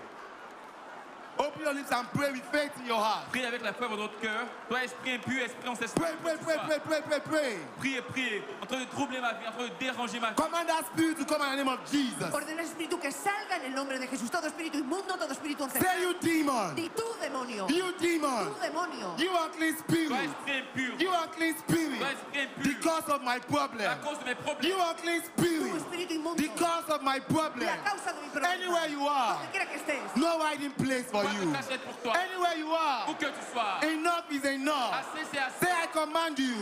Open 1.39 1.61
your 1.61 1.73
lips 1.73 1.89
and 1.91 2.05
pray 2.11 2.31
with 2.31 2.43
faith 2.51 2.71
in 2.81 2.85
your 2.85 2.99
heart. 2.99 3.31
Prie 3.31 3.45
avec 3.45 3.63
la 3.63 3.71
foi 3.71 3.87
dans 3.87 3.95
votre 3.95 4.19
cœur. 4.19 4.43
Toi, 4.67 4.83
esprit 4.83 5.13
impur, 5.15 5.39
esprit 5.41 5.69
ancestral. 5.69 6.11
Pray, 6.21 6.35
pray, 6.35 6.57
pray, 6.57 6.57
pray, 6.67 6.79
pray, 6.83 7.01
pray, 7.01 7.19
pray. 7.21 7.57
Priez, 7.79 8.01
priez. 8.01 8.43
En 8.61 8.65
train 8.65 8.79
de 8.81 8.85
troubler 8.91 9.21
ma 9.21 9.31
vie, 9.31 9.47
en 9.47 9.51
train 9.53 9.63
de 9.67 9.73
déranger 9.79 10.19
ma 10.19 10.29
vie. 10.31 10.35
Command 10.35 10.67
that 10.67 10.83
spirit 10.91 11.17
to 11.17 11.23
come 11.23 11.41
in 11.41 11.51
the 11.51 11.63
name 11.63 11.69
of 11.69 11.79
Jesus. 11.89 12.33
Ordena 12.33 12.61
espíritu 12.61 12.99
que 12.99 13.09
salga 13.09 13.55
en 13.55 13.71
el 13.71 13.73
nombre 13.73 13.97
de 13.97 14.07
Jesús. 14.07 14.29
Todo 14.29 14.47
espíritu 14.47 14.79
inmundo, 14.79 15.15
todo 15.17 15.31
espíritu 15.31 15.63
Say 15.69 15.79
ancestral. 15.79 16.01
you 16.01 16.13
demon. 16.19 16.75
Di 16.75 16.89
tú, 16.89 17.07
demonio. 17.21 17.67
You 17.69 17.93
demon. 17.97 18.51
Tú, 18.51 18.59
demonio. 18.59 19.15
You 19.17 19.31
unclean 19.31 19.75
Toi, 19.75 19.83
spirit. 19.87 20.11
esprit 20.11 20.63
impur. 20.75 20.99
You 20.99 21.09
unclean 21.23 21.53
Toi, 21.53 21.63
spirit. 21.63 21.78
Esprit 22.11 22.49
impur. 22.49 22.63
Because 22.63 23.09
of 23.09 23.21
my 23.23 23.39
problem. 23.39 23.89
cause 24.01 24.17
de 24.19 24.25
mes 24.25 24.35
You 24.61 24.75
problèmes. 24.75 24.89
unclean 24.91 25.21
Tú, 25.21 25.79
spirit. 25.79 26.37
Because 26.37 26.89
of 26.89 27.01
my 27.03 27.19
problem. 27.19 27.65
La 27.67 27.77
causa 27.89 28.13
de 28.13 28.21
mi 28.21 28.27
problema. 28.29 28.53
Anywhere 28.53 28.87
you 28.89 29.07
are. 29.07 29.37
Donde 29.37 29.51
quiera 29.51 29.65
que 29.65 29.77
estés. 29.79 30.15
No 30.15 30.39
hiding 30.39 30.71
place 30.71 31.05
for 31.05 31.23
you. 31.23 31.51
cachette 31.51 31.81
pour 31.85 31.95
toi. 32.03 32.13
Anywhere 32.13 32.57
you 32.57 32.71
are. 32.73 33.05
que 33.15 33.25
tu 33.25 33.43
sois. 33.53 33.79
Enough 33.83 34.25
is 34.31 34.45
enough. 34.45 34.93
Assez, 34.93 35.25
c'est 35.31 35.39
assez. 35.39 35.65
Say 35.65 35.71
I 35.71 35.87
command 35.93 36.39
you. 36.39 36.55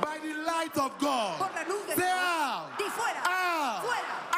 By 0.00 0.18
the 0.22 0.34
light 0.44 0.76
of 0.78 0.92
God. 0.98 1.38
Por 1.38 1.50
la 1.54 1.62
luz 1.68 1.86
de 1.86 1.94
Say 1.94 2.10
out. 2.10 2.76
Di 2.78 2.84
fuera. 2.84 3.20
Out. 3.24 3.82
Fuera. 3.82 4.14
Out. 4.32 4.35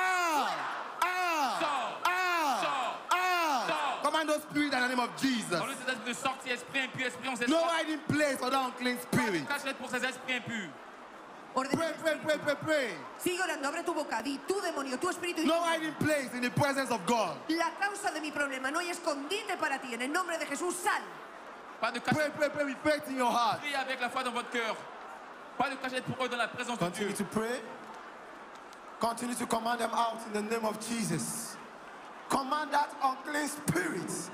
Spirits 4.40 4.74
in 4.74 4.80
the 4.80 4.88
name 4.88 5.00
of 5.00 5.10
Jesus. 5.20 5.60
Esprit 5.60 6.04
de 6.04 6.14
sortir, 6.14 6.52
esprit 6.52 6.80
impur, 6.84 7.06
esprit 7.06 7.48
No 7.48 7.62
hiding 7.64 7.98
place 8.08 8.36
for 8.38 8.50
that 8.50 8.64
unclean 8.66 8.96
Pas 8.96 9.16
de 9.18 9.22
spirit. 9.26 9.46
cachette 9.48 9.76
pour 9.78 9.88
ces 9.90 10.04
esprits 10.04 10.34
impurs. 10.36 10.68
Pray, 11.54 11.92
pray, 12.02 12.14
pray, 12.22 12.38
pray, 12.38 12.54
pray. 12.62 12.88
Sigue 13.18 13.40
orando. 13.40 13.68
Abre 13.68 13.82
tu 13.84 13.92
boca. 13.92 14.22
Di 14.22 14.38
tú, 14.46 14.60
demonio. 14.60 14.96
Tu 14.98 15.08
espíritu 15.08 15.44
No 15.44 15.60
hiding 15.64 15.94
place 15.98 16.32
in 16.34 16.40
the 16.42 16.50
presence 16.50 16.90
of 16.92 17.04
God. 17.04 17.36
La 17.48 17.70
causa 17.80 18.12
de 18.12 18.20
mi 18.20 18.30
problema 18.30 18.70
no 18.70 18.78
hay 18.78 18.90
escondite 18.90 19.56
para 19.58 19.78
ti. 19.80 19.92
En 19.94 20.02
el 20.02 20.12
nombre 20.12 20.38
de 20.38 20.46
Jesús, 20.46 20.74
sal. 20.74 21.02
Pas 21.80 21.90
de 21.92 22.00
Pray, 22.00 22.14
cachette. 22.14 22.36
pray, 22.36 22.48
pray 22.50 22.64
with 22.66 22.76
faith 22.84 23.08
in 23.08 23.16
your 23.16 23.30
heart. 23.32 23.60
Priez 23.60 23.74
avec 23.74 24.00
la 24.00 24.08
foi 24.08 24.22
dans 24.22 24.32
votre 24.32 24.50
cœur. 24.50 24.76
Pas 25.56 25.68
de 25.70 25.74
cachette 25.76 26.04
pour 26.04 26.24
eux 26.24 26.28
dans 26.28 26.36
la 26.36 26.46
présence 26.48 26.78
de 26.78 26.88
Dieu. 26.90 27.08
Continue 27.08 27.14
to 27.14 27.24
pray. 27.24 27.60
Continue 29.00 29.34
to 29.34 29.46
command 29.46 29.80
them 29.80 29.90
out 29.94 30.18
in 30.26 30.32
the 30.32 30.42
name 30.50 30.64
of 30.64 30.78
Jesus. 30.88 31.56
Command 32.28 32.70
that 32.72 32.90
unclean 33.02 33.48
spirit, 33.48 34.30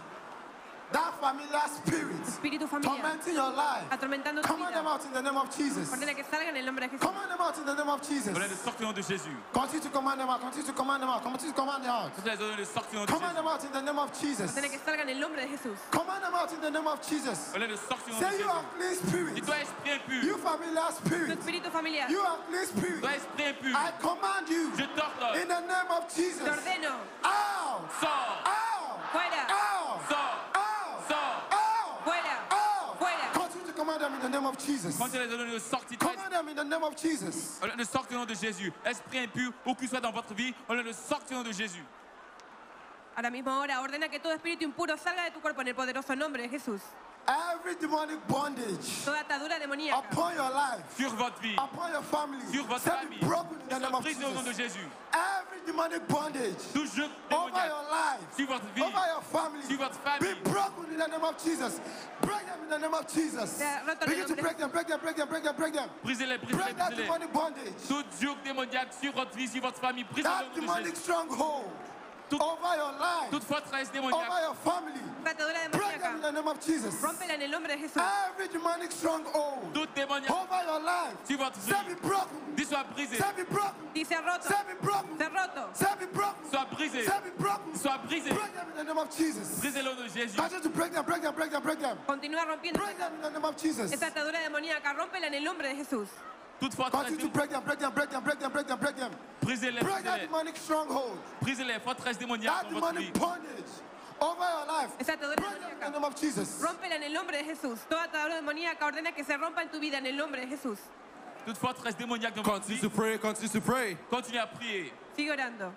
that 0.92 1.14
familiar 1.20 1.66
spirit, 1.66 2.22
Espíritu 2.26 2.68
familiar, 2.68 2.94
tormenting 3.02 3.34
your 3.34 3.50
life. 3.50 3.86
atormentando 3.90 4.42
tu 4.42 4.48
Command 4.48 4.74
them 4.74 4.84
vida. 4.84 4.94
out 4.94 5.04
in 5.04 5.12
the 5.12 5.22
name 5.22 5.36
of 5.36 5.56
Jesus. 5.56 5.90
Ordena 5.90 6.14
que 6.14 6.22
salgan 6.24 6.48
en 6.50 6.56
el 6.58 6.66
nombre 6.66 6.86
de 6.86 6.90
Jesús. 6.90 7.00
Command 7.06 7.30
them 7.30 7.40
out 7.40 7.56
in 7.58 7.64
the 7.64 7.74
name 7.74 7.88
of 7.88 8.00
Jesus. 8.08 8.28
Ordonnez 8.34 8.48
de 8.50 8.56
sortir 8.56 8.86
au 8.86 8.92
nom 8.92 8.92
de 8.94 9.02
Jésus. 9.02 9.30
Continue 9.52 9.80
to 9.82 9.90
command 9.90 10.20
them 10.20 10.28
out. 10.28 10.40
Continue 10.40 10.66
to 10.66 10.72
command 10.72 11.02
them 11.02 11.08
out. 11.10 11.22
Continue 11.22 11.52
to 11.52 11.56
command 11.60 11.82
them 11.82 11.90
out. 11.90 12.12
Ordonnez 12.18 12.56
de 12.56 12.64
sortir 12.64 12.94
au 12.94 13.00
nom 13.00 13.06
de 13.06 13.12
Command 13.12 13.30
Jésus. 13.30 13.34
them 13.34 13.48
out 13.48 13.64
in 13.64 13.72
the 13.72 13.82
name 13.82 13.98
of 13.98 14.10
Jesus. 14.20 14.50
Ordena 14.54 14.68
que 14.68 14.78
salgan 14.78 15.08
en 15.08 15.14
el 15.16 15.20
nombre 15.20 15.40
de 15.42 15.48
Jesús. 15.48 15.78
Command 15.90 16.22
them 16.22 16.34
out 16.34 16.52
in 16.52 16.60
the 16.60 16.70
name 16.70 16.86
of 16.86 16.98
Jesus. 17.08 17.38
Ordonnez 17.54 17.68
de 17.68 17.76
sortir 17.76 18.14
au 18.14 18.20
nom 18.20 18.20
de 18.20 18.24
Say 18.26 18.38
you 18.38 18.46
Jésus. 18.46 18.58
unclean 18.58 18.94
spirit. 18.94 19.34
Dis-toi, 19.34 19.56
esprit 19.62 19.90
impur. 19.98 20.22
You 20.22 20.36
familiar 20.38 20.86
Tu 20.90 20.94
spirit. 21.08 21.30
espíritu 21.38 21.70
familiar, 21.70 22.06
You 22.10 22.20
unclean 22.22 22.66
spirit. 22.66 23.00
Toi, 23.00 23.14
esprit 23.18 23.46
impur. 23.50 23.72
I 23.74 23.90
command 23.98 24.46
you 24.48 24.70
Je 24.78 24.84
t'ordonne. 24.94 25.42
in 25.42 25.48
the 25.48 25.60
name 25.66 25.90
of 25.90 26.06
Jesus. 26.14 26.44
te 26.44 26.50
ordeno, 26.50 26.94
Out! 27.24 27.43
Command 33.76 34.00
them 34.00 34.14
in 34.14 34.20
the 34.20 34.28
name 34.28 34.46
of 34.46 34.56
Jesus. 34.56 34.96
Command 34.96 36.32
them 36.32 36.48
in 36.48 36.56
the 36.56 36.64
name 36.64 36.84
of 36.84 36.96
Jesus. 36.96 37.58
Ordonnez 37.60 37.84
de 37.84 37.84
sortir 37.84 38.16
au 38.16 38.20
nom 38.20 38.26
de 38.26 38.34
Jésus. 38.34 38.72
Esprit 38.84 39.18
impur, 39.18 39.52
où 39.66 39.74
qu'il 39.74 39.88
soit 39.88 40.00
dans 40.00 40.12
votre 40.12 40.32
vie, 40.32 40.54
ordonnez 40.68 40.88
de 40.88 40.94
sortir 40.94 41.36
au 41.36 41.42
nom 41.42 41.48
de 41.48 41.52
Jésus. 41.52 41.84
Ahora 43.16 43.30
mismo 43.30 43.50
ahora 43.50 43.80
ordena 43.80 44.08
que 44.08 44.18
todo 44.18 44.32
espíritu 44.32 44.64
impuro 44.64 44.96
salga 44.96 45.24
de 45.24 45.30
tu 45.30 45.40
cuerpo 45.40 45.60
en 45.60 45.68
el 45.68 45.74
poderoso 45.74 46.16
nombre 46.16 46.42
de 46.42 46.48
Jesús. 46.48 46.80
Every 47.26 47.74
demonic 47.76 48.18
bondage 48.28 49.04
toda 49.04 49.20
atadura 49.20 49.58
demoníaca 49.58 49.98
upon 49.98 50.34
your 50.34 50.50
life, 50.50 50.84
sur 50.96 51.10
votre 51.10 51.40
vie, 51.40 51.54
upon 51.54 51.90
your 51.90 52.02
family, 52.02 52.44
sur 52.52 52.64
votre 52.64 52.82
famille, 52.82 53.18
broken 53.20 53.56
in 53.70 53.78
the 53.78 53.80
name 53.80 53.94
of 53.94 54.04
au 54.04 54.34
nom 54.34 54.42
de. 54.42 54.52
Jésus. 54.52 54.86
Every 55.12 55.33
demonic 55.66 56.06
bondage 56.08 56.54
Tout 56.72 56.86
joug 56.86 57.10
over 57.30 57.66
your 57.66 57.84
life, 57.90 58.20
sur 58.36 58.46
votre 58.46 58.66
vie, 58.74 58.82
over 58.82 59.06
your 59.12 59.22
family, 59.22 59.62
sur 59.66 59.76
votre 59.78 59.98
be 60.20 60.34
broken 60.44 60.84
in 60.92 60.98
the 60.98 61.08
name 61.08 61.24
of 61.24 61.36
Jesus. 61.42 61.80
Break 62.20 62.46
them 62.46 62.58
in 62.64 62.70
the 62.70 62.78
name 62.78 62.94
of 62.94 63.06
Jesus. 63.12 63.50
Sea 63.50 63.64
roto 63.86 64.06
Begin 64.06 64.26
to 64.26 64.36
break 64.36 64.58
them, 64.58 64.70
break 64.70 64.86
them, 64.86 65.00
break 65.00 65.16
them, 65.16 65.28
break 65.28 65.42
them, 65.44 65.56
break 65.56 65.72
them. 65.74 65.88
brisez-les, 66.04 66.38
brisez-les, 66.38 66.56
Break 66.56 66.76
that 66.76 66.90
brisez-les. 66.92 67.04
demonic 67.06 67.32
bondage, 67.32 67.74
Tout 67.88 68.04
joug 68.20 68.36
démoniaque 68.44 68.92
sur 69.00 69.12
votre 69.12 69.36
vie, 69.36 69.48
sur 69.48 69.62
votre 69.62 69.78
famille, 69.78 70.04
brisez-le 70.04 70.28
that 70.28 70.54
demonic 70.60 70.96
stronghold 70.96 71.66
Tout- 72.30 72.40
over 72.40 72.76
your 72.76 72.92
life, 72.98 73.30
Toute 73.30 73.44
forteresse 73.44 73.90
over 73.94 74.40
your 74.40 74.54
family. 74.64 75.00
toda 75.24 75.68
Break 75.70 76.00
them 76.00 76.16
in 76.16 76.22
the 76.22 76.32
name 76.32 76.48
of 76.48 76.60
Jesus. 76.64 76.94
rómpela 77.02 77.34
en 77.34 77.42
el 77.42 77.50
nombre 77.50 77.68
de 77.68 77.78
Jesús 77.78 78.02
Every 78.30 78.48
demonic 78.48 78.92
stronghold. 78.92 79.72
Toute 79.74 79.94
démoniaque. 79.94 80.30
Over 80.30 80.64
your 80.66 80.80
life, 80.80 81.16
sur 81.26 81.36
votre 81.38 81.58
vie, 81.60 81.70
shall 81.72 81.84
be 81.84 81.94
broken, 82.00 82.38
dit 82.56 82.64
soit 82.64 82.84
brisé, 82.94 83.16
shall 83.16 83.34
be 83.34 83.44
broken, 83.44 83.74
y 83.94 84.04
sea 84.04 84.16
roto. 84.20 84.48
Shall 84.48 84.64
be 84.64 84.74
broken, 84.80 85.18
sea 85.18 85.28
roto. 85.28 85.68
Shall 85.78 85.96
be 85.96 86.06
broken, 86.06 86.50
soit 86.50 86.70
brisé, 86.70 87.04
shall 87.04 87.20
be 87.22 87.30
broken. 87.38 87.74
soit 87.76 87.98
brisé. 88.08 88.30
Break 88.30 88.54
them 88.54 88.68
in 88.70 88.76
the 88.76 88.84
name 88.84 88.98
of 88.98 89.16
Jesus. 89.16 89.60
Brisez-le 89.60 89.90
au 89.90 89.94
nom 89.94 90.02
de 90.04 90.08
Jésus. 90.08 90.36
Continue 90.36 90.62
to 90.62 90.68
break 90.70 90.92
them, 90.92 91.04
break 91.04 91.22
them, 91.22 91.34
break 91.34 91.50
them, 91.50 91.62
break 91.62 91.80
them. 91.80 91.98
continúa 92.06 92.44
rompiendo. 92.46 92.78
Break 92.78 92.98
them 92.98 93.14
in 93.16 93.22
the 93.22 93.30
name 93.30 93.44
of 93.44 93.56
Jesus. 93.56 93.92
esa 93.92 94.06
atadura 94.06 94.40
demoníaca 94.40 94.92
rómpela 94.94 95.26
en 95.26 95.34
el 95.34 95.44
nombre 95.44 95.68
de 95.68 95.76
Jesús 95.76 96.08
Toute 96.60 96.74
forteresse, 96.74 97.08
Continue 97.08 97.26
to 97.26 97.28
break 97.30 97.50
them, 97.50 97.62
break 97.64 97.78
them, 97.78 97.92
break 97.92 98.10
them, 98.10 98.22
break 98.22 98.38
them, 98.38 98.52
break 98.52 98.66
them, 98.66 98.78
break 98.78 98.96
them. 98.96 99.10
brisez-les, 99.42 99.80
Break 99.82 100.04
that 100.04 100.18
brisez-les. 100.20 100.26
demonic 100.26 100.56
stronghold, 100.56 101.18
Brisez-les, 101.42 101.80
forteresse 101.80 102.18
démoniaque 102.18 102.62
that 102.68 102.70
dans 102.70 102.80
votre 102.80 102.94
vie. 102.98 103.10
demonic 103.10 103.14
bondage 103.14 103.72
over 104.20 104.44
your 104.44 104.66
life. 104.66 104.90
esa 105.00 105.12
atadura 105.14 105.36
Break 105.36 105.50
them 105.50 105.54
in 105.54 105.78
the 105.78 105.84
demoníaca 105.84 105.92
name 105.92 106.04
of 106.04 106.20
Jesus. 106.20 106.62
rómpela 106.62 106.94
en 106.96 107.02
el 107.02 107.12
nombre 107.12 107.36
de 107.36 107.44
Jesús 107.44 107.78
toda 107.88 108.04
atadura 108.04 108.36
demoníaca 108.36 108.86
ordena 108.86 109.12
que 109.12 109.24
se 109.24 109.36
rompa 109.36 109.62
en 109.62 109.68
tu 109.70 109.80
vida 109.80 109.98
en 109.98 110.06
el 110.06 110.16
nombre 110.16 110.40
de 110.40 110.46
Jesús 110.46 110.78
Toute 111.44 111.58
forteresse 111.58 111.96
démoniaque 111.98 112.34
dans 112.36 112.42
votre 112.42 112.60
Continue 112.60 112.76
vie, 112.76 112.80
to 112.80 112.90
pray, 112.90 113.18
continue 113.18 113.48
to 113.50 113.60
pray. 113.60 113.96
continuez 114.08 114.38
à 114.40 114.46
prier. 114.46 114.92
sigue 115.16 115.30
orando 115.30 115.72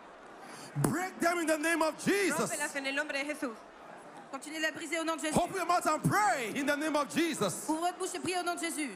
Break 0.77 1.19
them 1.19 1.39
in 1.39 1.47
the 1.47 1.57
name 1.57 1.81
of 1.81 1.95
Jesus. 2.05 2.37
rómpelas 2.39 2.75
en 2.75 2.85
el 2.85 2.95
nombre 2.95 3.13
de 3.17 3.25
Jesús 3.25 3.55
Continuez 4.31 4.59
de 4.61 4.71
briser 4.75 4.99
au 4.99 5.03
nom 5.05 5.15
de 5.15 5.21
Jésus. 5.21 5.37
Open 5.37 5.55
your 5.55 5.65
mouth 5.65 5.85
and 5.87 6.03
pray 6.03 6.51
in 6.55 6.65
the 6.65 6.75
name 6.75 6.95
of 6.97 7.07
Jesus. 7.13 7.65
Ouvre 7.69 7.79
votre 7.81 7.97
bouche 7.97 8.13
et 8.13 8.19
priez 8.19 8.37
au 8.37 8.43
nom 8.43 8.55
de 8.55 8.59
Jésus. 8.59 8.91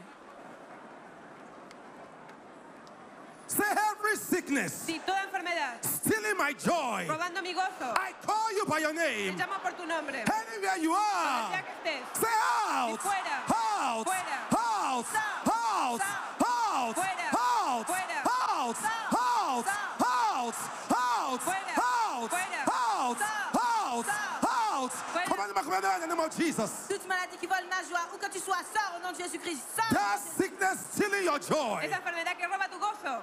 Say 3.52 3.68
every 3.90 4.16
sickness 4.16 4.72
si 4.86 4.98
toda 5.00 5.20
enfermedad 5.28 5.76
stealing 5.84 6.36
my 6.38 6.52
joy. 6.54 7.06
robando 7.08 7.42
mi 7.42 7.52
gozo 7.52 7.92
I 7.96 8.12
call 8.24 8.52
you 8.56 8.64
by 8.66 8.78
your 8.80 8.94
name. 8.94 9.36
te 9.36 9.42
llamo 9.42 9.60
por 9.62 9.72
tu 9.72 9.84
nombre 9.86 10.24
Anywhere 10.24 10.78
you 10.80 10.92
are. 10.94 11.52
sea 11.52 11.62
que 11.62 11.90
estés 11.90 12.02
Say 12.18 12.32
out. 12.72 13.00
fuera, 13.00 13.44
Out. 13.48 14.06
fuera, 14.06 14.36
Out. 14.52 15.06
Out. 15.46 16.00
sa, 16.00 16.12
Out. 16.42 16.94
fuera, 16.94 17.28
Out. 17.36 17.86
fuera, 17.86 18.18
Out. 18.24 18.76
Out. 19.12 19.66
Out. 20.00 20.56
Out. 20.90 21.40
fuera, 21.42 21.74
Out. 21.76 22.30
fuera, 22.30 22.64
Out. 22.72 23.18
Out. 23.52 24.06
Out. 24.48 24.92
fuera. 25.12 25.26
Command 25.28 25.50
them, 25.54 25.64
command 25.64 25.84
them 25.84 25.92
in 26.02 26.08
the 26.08 26.14
name 26.14 26.24
of 26.24 26.36
Jesus. 26.36 26.70
Toute 26.88 27.06
maladie 27.06 27.36
qui 27.38 27.46
vole 27.46 27.66
ma 27.68 27.82
joie, 27.88 28.08
où 28.14 28.18
que 28.18 28.28
tu 28.30 28.38
sois, 28.40 28.56
sors 28.72 28.96
au 28.96 29.02
nom 29.02 29.12
de 29.12 29.18
Jésus-Christ. 29.22 29.62
Sors. 29.76 29.90
That 29.92 30.18
sickness 30.18 30.78
stealing 30.92 31.24
your 31.24 31.38
joy. 31.38 31.80
esa 31.84 31.96
enfermedad 32.00 32.36
que 32.36 32.46
roba 32.46 32.66
tu 32.68 32.78
gozo 32.78 33.20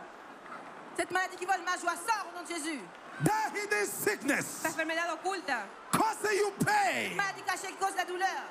Cette 1.00 1.12
maladie 1.12 1.38
qui 1.38 1.46
vole 1.46 1.62
ma 1.64 1.78
joie, 1.78 1.96
sors 1.96 2.28
au 2.28 2.36
nom 2.36 2.44
de 2.44 2.54
Jésus. 2.54 2.82
That 3.24 3.56
hidden 3.56 3.88
sickness 3.88 4.60
esa 4.60 4.68
enfermedad 4.68 5.14
oculta 5.14 5.64
causing 5.92 6.38
you 6.38 6.52
pain. 6.66 7.16
Maladie 7.16 7.42
cachée 7.44 7.68
qui 7.68 7.78
cause 7.80 7.96
la 7.96 8.04
douleur. 8.04 8.44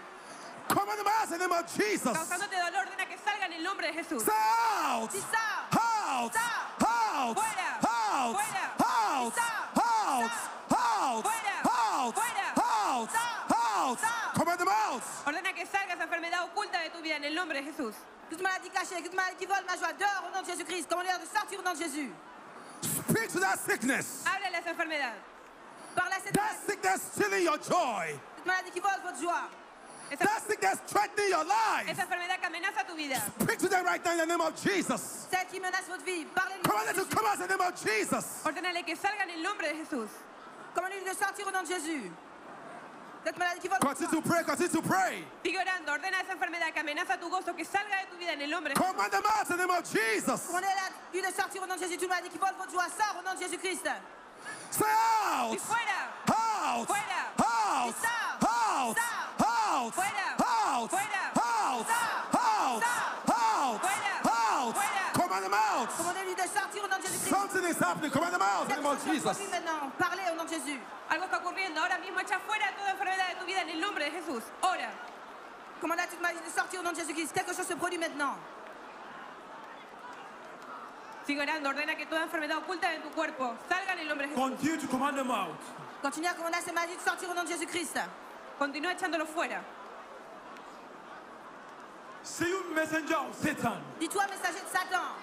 Command 0.66 0.96
them 0.96 1.06
out 1.08 1.28
in 1.28 1.36
the 1.36 1.44
name 1.44 1.52
of 1.52 1.66
Jesus. 1.76 2.08
causándote 2.08 2.56
dolor 2.56 2.86
ordena 2.86 3.04
que 3.04 3.18
salga 3.18 3.44
en 3.44 3.52
el 3.52 3.62
nombre 3.62 3.88
de 3.88 3.92
Jesús 3.92 4.22
Say 4.24 4.32
out. 4.32 5.12
Sors. 5.12 5.28
Out. 5.76 6.32
Sa. 6.32 6.88
Out. 6.88 7.36
Fuera. 7.36 7.70
Out. 7.84 8.36
Fuera. 8.40 8.64
Out. 8.80 9.34
Out. 9.76 10.32
Out. 10.72 11.24
Fuera. 11.28 11.56
Out. 11.68 12.14
Fuera. 12.14 12.48
Out. 12.56 13.10
Out. 13.52 13.98
Command 14.32 14.58
them 14.58 14.68
out. 14.68 15.02
ordena 15.26 15.52
que 15.52 15.66
salga 15.66 15.92
esa 15.92 16.04
enfermedad 16.04 16.44
oculta 16.44 16.80
de 16.80 16.88
tu 16.88 17.02
vida 17.02 17.16
en 17.16 17.24
el 17.24 17.34
nombre 17.34 17.60
de 17.60 17.64
Jesús 17.64 17.94
Toute 18.30 18.42
maladie 18.42 18.70
cachée, 18.70 19.02
toute 19.02 19.14
maladie 19.14 19.36
qui 19.36 19.46
vole 19.46 19.64
ma 19.66 19.76
joie, 19.76 19.92
dehors 19.92 20.24
au 20.28 20.34
nom 20.34 20.42
de 20.42 20.46
Jésus-Christ. 20.46 20.88
Commandez-leur 20.88 21.18
de 21.18 21.26
sortir 21.26 21.58
au 21.60 21.62
nom 21.62 21.72
de 21.72 21.78
Jésus. 21.78 22.10
Speak 23.08 23.28
to 23.32 23.40
that 23.40 23.58
sickness. 23.58 24.24
háblale 24.24 24.56
a 24.56 24.60
esa 24.60 24.70
enfermedad 24.70 25.14
Parle 25.94 26.12
à 26.12 26.20
cette 26.22 26.34
That 26.34 26.56
sickness 26.66 27.00
stealing 27.12 27.42
your 27.44 27.58
joy. 27.58 28.14
cette 28.36 28.46
maladie 28.46 28.70
qui 28.70 28.80
vole 28.80 29.00
votre 29.02 29.18
joie. 29.20 29.48
esa, 30.10 30.24
That 30.24 30.42
sickness 30.46 30.78
threatening 30.86 31.30
your 31.30 31.44
life. 31.44 31.88
esa 31.88 32.02
enfermedad 32.02 32.38
que 32.40 32.46
amenaza 32.46 32.84
tu 32.86 32.94
vida 32.96 33.16
Speak 33.42 33.58
to 33.58 33.68
them 33.68 33.84
right 33.84 34.04
now 34.04 34.12
in 34.12 34.18
the 34.18 34.26
name 34.26 34.40
of 34.40 34.54
Jesus. 34.62 35.26
Celle 35.30 35.46
qui 35.50 35.60
menace 35.60 35.86
votre 35.88 36.04
vie. 36.04 36.24
Parlez-lui. 36.34 36.60
au 36.60 36.68
nom 36.68 36.70
Command 36.70 36.86
de 36.88 36.92
them 36.94 37.08
to 37.08 37.16
come 37.16 37.26
out 37.26 37.34
in 37.40 37.46
the 37.46 37.48
name 37.48 37.60
of 37.60 37.74
Jesus. 37.82 38.24
ordénale 38.44 38.84
que 38.84 38.94
salga 38.96 39.24
en 39.24 39.42
nombre 39.42 39.62
de 39.62 39.74
Jesús 39.84 40.08
Commandez-lui 40.74 41.04
de 41.10 41.16
sortir 41.16 41.46
au 41.46 41.50
nom 41.50 41.62
de 41.62 41.66
Jésus. 41.68 42.02
Cette 42.02 42.04
maladie 42.04 42.12
qui 42.12 42.12
vole 42.12 42.12
votre 42.12 43.16
Continue 43.32 44.10
to 44.10 44.22
pray. 44.22 44.42
Continue 44.44 44.72
to 44.72 44.82
pray. 44.82 45.24
sigue 45.42 45.58
orando 45.58 45.92
ordena 45.92 46.20
esa 46.20 46.32
enfermedad 46.32 46.72
que 46.72 46.80
amenaza 46.80 47.18
tu 47.18 47.28
gozo 47.28 47.54
que 47.54 47.64
salga 47.64 47.96
de 48.00 48.06
tu 48.10 48.16
vida 48.16 48.32
en 48.32 48.42
el 48.42 48.50
nombre 48.50 48.74
Command 48.74 49.10
them 49.10 49.22
out 49.26 49.50
in 49.50 49.56
the 49.56 49.66
name 49.66 49.70
of 49.70 49.84
Jesus. 49.84 50.46
Commandez-lui 50.46 51.22
de 51.22 51.32
sortir 51.32 51.62
au 51.62 51.66
nom 51.66 51.76
de 51.76 51.80
Jésus. 51.80 51.98
Toute 51.98 52.08
maladie 52.08 52.30
qui 52.30 52.38
vole 52.38 52.54
votre 52.58 52.70
joie, 52.70 52.86
sors 52.88 53.16
au 53.18 53.22
nom 53.22 53.34
de 53.34 53.40
Jésus-Christ. 53.40 53.88
Say 54.70 54.84
out. 54.84 55.54
y 55.54 55.58
fuera 55.58 56.08
Out. 56.28 56.86
Fuera. 56.86 57.22
Out. 57.38 57.94
Out. 58.42 58.96
Out. 59.40 59.94
Fuera. 59.94 60.28
Out. 60.38 60.90
Fuera. 60.90 61.17
Au 67.48 67.60
nom 67.60 67.60
de 67.60 67.68
Jésus-Christ. 67.68 67.68
Something 67.68 67.70
is 67.70 67.78
happening. 67.78 68.10
Command 68.10 68.32
them 68.34 68.42
out 68.42 68.62
in 68.62 68.68
the 68.68 68.76
name 68.76 68.86
of 68.86 69.04
Jesus. 69.04 69.36
produit 69.36 69.50
maintenant. 69.50 69.90
Parlez 69.98 70.22
au 70.32 70.36
nom 70.36 70.44
de 70.44 70.50
Jésus. 70.50 70.80
algo 71.10 71.24
está 71.24 71.38
ocurriendo 71.38 71.80
ahora 71.80 71.98
mismo 71.98 72.20
echa 72.20 72.38
fuera 72.40 72.66
toda 72.76 72.90
enfermedad 72.90 73.28
de 73.28 73.34
tu 73.40 73.46
vida 73.46 73.62
en 73.62 73.70
el 73.70 73.80
nombre 73.80 74.04
de 74.04 74.10
Jesús 74.10 74.42
ora 74.60 74.90
Commandez 75.80 76.02
à 76.02 76.06
toute 76.08 76.20
maladie 76.20 76.40
de 76.44 76.50
sortir 76.50 76.80
au 76.80 76.82
nom 76.82 76.92
de 76.92 76.96
Jésus-Christ. 76.98 77.32
Quelque 77.32 77.54
chose 77.54 77.66
se 77.66 77.74
produit 77.74 77.98
maintenant. 77.98 78.36
sigue 81.24 81.40
orando 81.40 81.68
ordena 81.68 81.94
que 81.94 82.06
toda 82.06 82.22
enfermedad 82.22 82.56
oculta 82.58 82.92
en 82.92 83.02
tu 83.02 83.10
cuerpo 83.10 83.54
salga 83.68 83.92
en 83.92 83.98
el 84.00 84.08
nombre 84.08 84.26
de 84.26 84.34
Jesús 84.34 84.42
Continue 84.42 84.78
to 84.78 84.88
command 84.88 85.14
them 85.16 85.30
out. 85.30 85.58
Continuez 86.02 86.28
à 86.28 86.34
commander 86.34 86.56
à 86.58 86.62
ces 86.62 86.72
maladies 86.72 86.96
de 86.96 87.02
sortir 87.02 87.28
au 87.30 87.34
nom 87.34 87.44
de 87.44 87.48
Jésus-Christ. 87.48 87.98
continúa 88.58 88.92
echándolo 88.92 89.24
fuera 89.26 89.62
Say 92.22 92.48
you 92.50 92.74
messenger 92.74 93.14
of 93.16 93.34
Satan, 93.40 93.78
Dis-toi, 94.00 94.26
messager 94.26 94.60
de 94.60 94.68
Satan, 94.70 95.14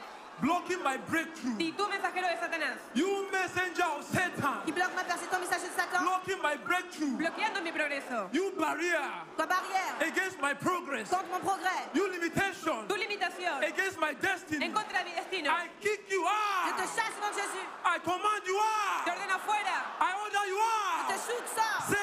blocking 0.42 0.82
my 0.84 0.98
breakthrough. 1.10 1.56
y 1.60 1.72
tú 1.72 1.88
mensajero 1.88 2.28
de 2.28 2.38
Satanás 2.38 2.78
You 2.94 3.28
messenger 3.32 3.86
of 3.98 4.04
Satan, 4.12 4.62
qui 4.66 4.72
bloque 4.72 4.94
ma 4.96 5.04
percée, 5.04 5.28
ton 5.32 5.40
messager 5.40 5.68
de 5.70 5.74
Satan, 5.76 6.04
blocking 6.04 6.42
my 6.44 6.56
breakthrough. 6.58 7.18
bloqueando 7.18 7.62
mi 7.62 7.72
progreso 7.72 8.30
You 8.34 8.52
barrier 8.58 9.00
barrière 9.38 9.96
against 10.02 10.40
my 10.42 10.54
progress. 10.54 11.10
contre 11.10 11.28
mon 11.32 11.40
progrès. 11.40 11.90
You 11.94 12.08
limitation 12.12 12.88
tu 12.88 12.96
limitación 12.96 13.64
against 13.64 13.98
my 14.00 14.14
destiny. 14.16 14.66
en 14.66 14.72
contra 14.74 15.00
de 15.00 15.06
mi 15.10 15.16
destino 15.16 15.50
I 15.52 15.70
kick 15.82 16.10
you 16.12 16.24
Je 16.68 16.74
te 16.76 16.82
out. 16.84 16.96
chasse 16.96 17.20
de 17.22 17.32
Jésus. 17.40 17.66
I 17.86 18.00
command 18.00 18.44
you 18.46 18.58
te 19.06 19.12
out. 19.12 19.18
ordena 19.18 19.40
fuera 19.40 19.78
I 20.02 20.14
order 20.24 20.46
you 20.50 20.58
Je 20.58 21.08
te 21.08 21.14
out. 21.14 21.48
sors. 21.56 21.95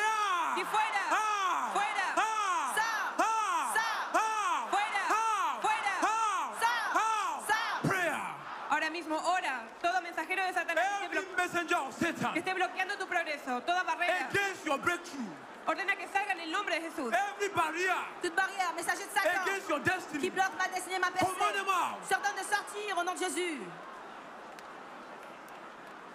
Messenger 11.43 11.77
of 11.77 11.99
que 11.99 12.13
Satan 12.13 12.35
esté 12.37 12.55
bloqueando 12.55 12.97
tu 12.97 13.07
progreso 13.07 13.61
toda 13.63 13.83
barrera 13.85 14.29
against 14.29 14.65
your 14.65 14.79
breakthrough. 14.79 15.31
ordena 15.67 15.95
que 15.97 16.07
salga 16.09 16.33
en 16.33 16.41
el 16.41 16.51
nombre 16.53 16.75
de 16.79 16.83
Jesús 16.91 17.13
Every 17.13 17.49
barrier 17.55 17.95
Toute 18.23 18.35
barrière, 18.35 18.73
messager 18.75 19.05
de 19.05 19.11
Satan 19.13 19.43
against 19.43 19.69
your 19.69 19.81
qui 19.83 19.91
destiny. 19.91 20.31
bloque 20.31 20.53
ma 20.59 20.69
destinée, 20.69 20.99
ma. 20.99 21.09
Je 21.09 22.09
t'ordonne 22.09 22.37
de 22.37 22.55
sortir 22.55 22.99
au 22.99 23.03
nom 23.05 23.15
de 23.15 23.19
Jésus. 23.19 23.59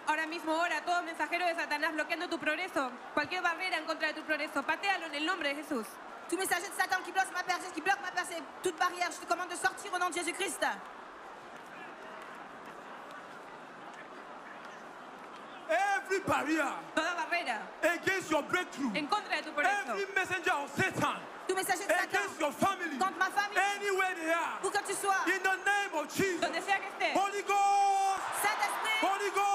ahora 0.07 0.25
mismo 0.25 0.53
ora 0.53 0.81
todo 0.85 1.03
mensajero 1.03 1.45
de 1.45 1.55
Satanás 1.55 1.91
bloqueando 1.93 2.29
tu 2.29 2.37
progreso 2.39 2.91
cualquier 3.13 3.41
barrera 3.41 3.77
en 3.77 3.85
contra 3.85 4.07
de 4.07 4.13
tu 4.13 4.23
progreso 4.23 4.63
patealo 4.63 5.07
en 5.07 5.15
el 5.15 5.25
nombre 5.25 5.49
de 5.49 5.55
Jesús 5.55 5.85
Tout 6.29 6.37
messager 6.37 6.67
de 6.67 6.75
Satan 6.75 7.01
qui 7.05 7.11
bloque 7.13 7.31
ma 7.33 7.41
percée, 7.41 7.71
qui 7.73 7.79
bloque 7.79 8.01
ma 8.01 8.11
percée, 8.11 8.35
toute 8.61 8.75
barrière, 8.77 9.09
je 9.13 9.17
te 9.19 9.25
commande 9.31 9.47
de 9.49 9.55
sortir 9.55 9.93
au 9.93 9.97
nom 9.97 10.09
de 10.09 10.13
Jésus-Christ. 10.13 10.59
Every 15.69 16.19
barrier 16.21 16.71
toda 16.95 17.15
barrera 17.15 17.59
against 17.83 18.31
your 18.31 18.43
breakthrough. 18.43 18.91
en 18.95 19.07
contra 19.07 19.35
de 19.37 19.43
tu 19.43 19.51
progreso 19.51 19.91
Every 19.91 20.05
messenger 20.15 20.53
of 20.63 20.69
Satan 20.75 21.17
Tout 21.47 21.55
messager 21.55 21.85
de 21.87 21.93
Satan, 21.93 22.07
against 22.09 22.39
your 22.39 22.51
family. 22.51 22.97
contre 22.97 23.17
ma 23.19 23.29
famille, 23.31 23.57
Anywhere 23.75 24.15
they 24.15 24.31
are. 24.31 24.59
où 24.63 24.69
que 24.69 24.79
tu 24.87 24.93
sois. 24.93 25.23
In 25.27 25.41
the 25.43 25.57
name 25.65 25.93
of 25.95 26.07
Jesus. 26.13 26.39
donde 26.41 26.61
sea 26.63 26.77
que 26.79 26.87
estés 26.87 27.13
Holy 27.15 27.41
Ghost. 27.43 28.21
Saint-Esprit, 28.43 28.99
Holy 29.01 29.29
Ghost. 29.31 29.46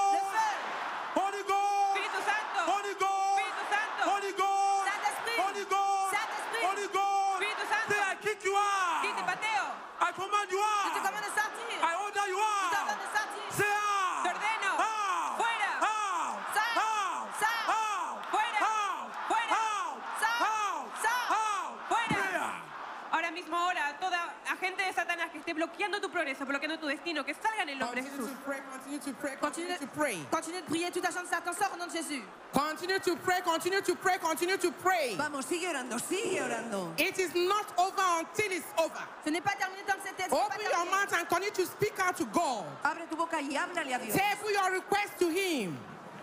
Bloqueando 25.54 26.00
tu 26.00 26.09
progreso, 26.09 26.44
bloqueando 26.44 26.78
tu 26.78 26.87
destino, 26.87 27.25
que 27.25 27.35
salga 27.35 27.62
en 27.62 27.68
el 27.71 27.78
nombre 27.78 28.02
de 28.02 28.09
Continue 28.09 28.26
Jesús. 28.28 28.38
to 28.38 28.44
pray, 28.44 28.61
continue 28.71 28.99
to 29.00 29.12
pray, 29.14 29.37
continue 29.40 29.78
to 29.78 29.87
pray. 29.88 30.18
continue 30.30 30.61
de 30.61 30.66
prier, 30.66 30.90
tout 30.90 31.04
agent 31.04 31.23
de 31.23 31.28
Satan 31.28 31.52
sort 31.54 31.71
au 31.75 31.76
nom 31.78 31.87
de 31.87 31.92
Jésus. 31.92 32.23
Continue 32.52 32.99
to 33.00 33.16
pray, 33.16 33.40
continue 33.42 33.80
to 33.80 33.94
pray, 33.97 34.18
continue 34.18 34.56
to 34.59 34.71
pray. 34.82 35.14
Vamos, 35.16 35.44
sigue 35.47 35.66
orando, 35.68 35.99
sigue 35.99 36.40
orando. 36.40 36.92
It 36.99 37.18
is 37.18 37.35
not 37.35 37.66
over 37.78 38.02
until 38.21 38.52
it's 38.52 38.66
over. 38.78 39.02
Ce 39.25 39.30
n'est 39.30 39.40
pas 39.42 39.54
terminé 39.56 39.82
tant 39.87 39.94
que 39.97 40.02
c'est 40.04 40.16
pas 40.28 40.37
Open 40.37 40.61
your 40.61 40.71
terminé. 40.71 40.90
mouth 40.90 41.12
and 41.12 41.28
continue 41.28 41.52
to 41.52 41.64
speak 41.66 41.99
out 42.00 42.16
to 42.16 42.25
God. 42.26 42.64
Abre 42.85 43.06
tu 43.09 43.16
boca 43.16 43.40
y 43.40 43.54
háblale 43.56 43.94
a 43.94 43.99
Dios. 43.99 44.14
Table 44.16 44.50
your 44.52 44.71
request 44.73 45.18
to 45.18 45.28
Him. 45.30 45.76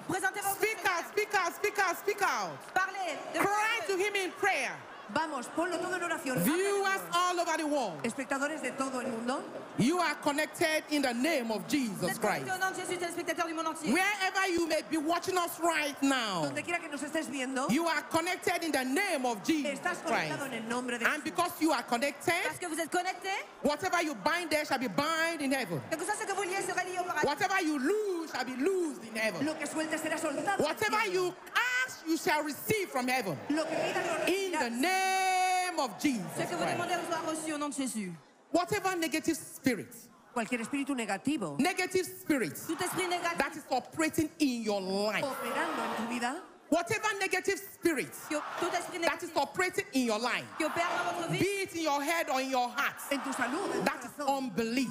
Présentez 0.08 0.42
vos 0.42 0.56
Speak 0.56 0.78
out, 0.86 1.06
speak 1.12 1.34
out, 1.36 1.54
speak 1.56 1.78
out, 1.80 1.98
speak 1.98 2.22
out. 2.24 2.58
Parlez. 2.74 3.18
Cry 3.40 3.80
to 3.88 3.96
Him 3.98 4.16
in 4.16 4.32
prayer. 4.32 4.72
Vamos, 5.14 5.48
ponlo 5.56 5.78
todo 5.80 5.96
en 5.96 6.04
oración. 6.04 6.38
Viewers 6.44 7.02
all 7.14 7.40
over 7.40 7.58
the 7.58 7.66
world, 7.66 8.00
Espectadores 8.04 8.62
de 8.62 8.72
todo 8.72 9.00
el 9.02 9.08
mundo, 9.08 9.42
you 9.78 9.98
are 10.00 10.14
connected 10.22 10.84
in 10.92 11.02
the 11.02 11.14
name 11.14 11.52
of 11.52 11.68
Jesus 11.68 12.18
Christ. 12.20 12.46
connectés 12.46 12.52
au 12.52 12.58
nom 12.60 12.70
de 12.72 12.76
Jésus, 12.82 12.98
téléspectateurs 12.98 13.48
du 13.48 13.54
monde 13.56 13.68
entier. 13.70 13.92
Wherever 13.92 14.48
you 14.54 14.68
may 14.68 14.82
be 14.90 14.98
watching 14.98 15.38
us 15.38 15.60
right 15.62 15.96
now, 16.04 16.44
donde 16.44 16.64
quiera 16.64 16.80
que 16.80 16.90
nos 16.90 17.02
estés 17.02 17.28
viendo, 17.30 17.68
you 17.72 17.88
are 17.88 18.04
connected 18.12 18.64
in 18.64 18.72
the 18.72 18.84
name 18.86 19.26
of 19.26 19.44
Jesus 19.44 19.80
estás 19.80 19.98
Christ. 20.06 20.30
conectado 20.30 20.46
en 20.46 20.54
el 20.54 20.70
nombre 20.70 20.98
de 21.00 21.06
And 21.06 21.24
Jesús. 21.24 21.24
because 21.24 21.52
you 21.62 21.72
are 21.72 21.84
connected, 21.84 22.34
Parce 22.46 22.60
que 22.60 22.68
vous 22.68 22.78
êtes 22.80 22.92
connectés, 22.92 23.34
whatever 23.64 24.04
you 24.04 24.14
bind 24.16 24.50
there 24.52 24.64
shall 24.66 24.78
be 24.80 24.88
bind 24.90 25.42
in 25.42 25.52
heaven. 25.52 25.82
quelque 25.90 26.06
chose 26.06 26.24
que 26.26 26.34
vous 26.36 26.44
liez 26.44 26.62
sera 26.62 26.84
lié 26.84 27.00
au 27.00 27.04
paradis. 27.04 27.26
Whatever 27.26 27.62
you 27.66 27.80
lose 27.80 28.32
shall 28.32 28.46
be 28.46 28.56
loosed 28.58 29.04
in 29.06 29.16
heaven. 29.16 29.44
Lo 29.46 29.56
que 29.58 29.66
sueltes 29.66 30.02
será 30.02 30.18
soltado. 30.20 30.62
Whatever 30.62 31.08
you 31.12 31.34
ask, 31.56 31.79
you 32.10 32.18
shall 32.18 32.44
receive 32.44 32.90
from 32.90 33.08
heaven. 33.08 33.38
Lo 33.50 33.64
que 33.64 33.76
pidas 33.76 34.06
lo 34.06 34.26
In 34.28 34.52
the 34.52 34.70
name 34.82 35.80
of 35.80 35.92
Jesus 36.02 36.22
Ce 36.36 36.44
que 36.44 36.56
vous 36.56 36.64
Christ. 36.64 36.78
demandez 36.78 36.96
vous 36.96 37.12
sera 37.12 37.22
reçu 37.32 37.54
au 37.54 37.58
nom 37.58 37.70
de 37.70 37.76
Jésus. 37.76 38.12
Whatever 38.52 38.96
negative 38.98 39.36
spirit, 39.38 39.96
Cualquier 40.34 40.60
espíritu 40.62 40.96
negativo 40.96 41.56
oh. 41.58 41.62
negative 41.62 42.06
spirit 42.06 42.54
Tout 42.68 42.78
esprit 42.82 43.08
négatif 43.08 43.38
that 43.38 43.56
is 43.56 43.64
operating 43.70 44.30
in 44.40 44.64
your 44.64 44.82
life, 44.82 45.24
operando 45.24 45.82
en 45.84 45.96
tu 45.98 46.14
vida, 46.14 46.36
whatever 46.70 47.08
negative 47.20 47.60
spirit 47.74 48.12
qui, 48.28 48.36
tout 48.60 48.74
esprit 48.74 49.02
that 49.02 49.22
is 49.24 49.30
operating 49.36 49.86
in 49.94 50.06
your 50.06 50.20
life, 50.20 50.46
qui 50.58 50.66
opère 50.66 50.88
dans 51.06 51.22
votre 51.22 51.32
be 51.32 51.64
it 51.64 51.76
in 51.76 51.84
your 51.84 52.02
head 52.02 52.28
or 52.30 52.42
in 52.42 52.50
your 52.50 52.70
heart, 52.70 52.96
en 53.12 53.20
tu 53.20 53.32
salud, 53.32 53.84
that 53.86 54.04
is 54.04 54.24
unbelief, 54.28 54.90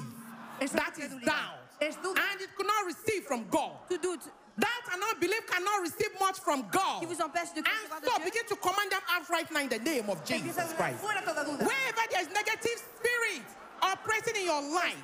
that 0.59 0.97
is 0.97 1.09
doubt, 1.25 1.59
and 1.81 2.41
it 2.41 2.49
could 2.55 2.67
not 2.67 2.85
receive 2.85 3.23
from 3.23 3.45
God. 3.49 3.71
Doubt 4.59 4.85
and 4.93 5.01
unbelief 5.13 5.47
cannot 5.47 5.81
receive 5.81 6.11
much 6.19 6.39
from 6.39 6.67
God. 6.71 6.99
qui 6.99 7.05
vous 7.07 7.21
empêche 7.21 7.53
de 7.55 7.59
And 7.63 8.01
de 8.01 8.07
so 8.09 8.15
Dieu. 8.17 8.25
begin 8.25 8.45
to 8.47 8.55
command 8.57 8.91
them 8.91 9.01
out 9.09 9.27
right 9.29 9.49
now 9.51 9.61
in 9.61 9.69
the 9.69 9.79
name 9.79 10.09
of 10.09 10.23
Jesus 10.25 10.73
Christ. 10.77 10.99
fuera 11.01 11.21
toda 11.23 11.43
duda. 11.45 11.63
Wherever 11.65 12.03
there's 12.11 12.27
negative 12.33 12.77
spirit 12.99 13.45
operating 13.81 14.35
in 14.35 14.45
your 14.45 14.61
life, 14.61 14.97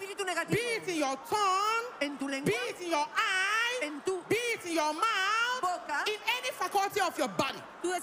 be 0.50 0.58
it 0.76 0.88
in 0.90 0.98
your 1.00 1.16
tongue, 1.30 1.86
En 2.02 2.18
tu 2.18 2.28
lengua, 2.28 2.46
be 2.46 2.54
it 2.70 2.82
in 2.82 2.90
your 2.92 3.08
eye, 3.16 3.90
be 4.28 4.36
it 4.36 4.66
in 4.66 4.74
your 4.74 4.94
mouth, 4.94 5.35
boca, 5.62 5.98
in 6.08 6.20
any 6.38 6.52
faculty 6.52 7.00
of 7.02 7.18
your 7.18 7.30
body. 7.30 7.60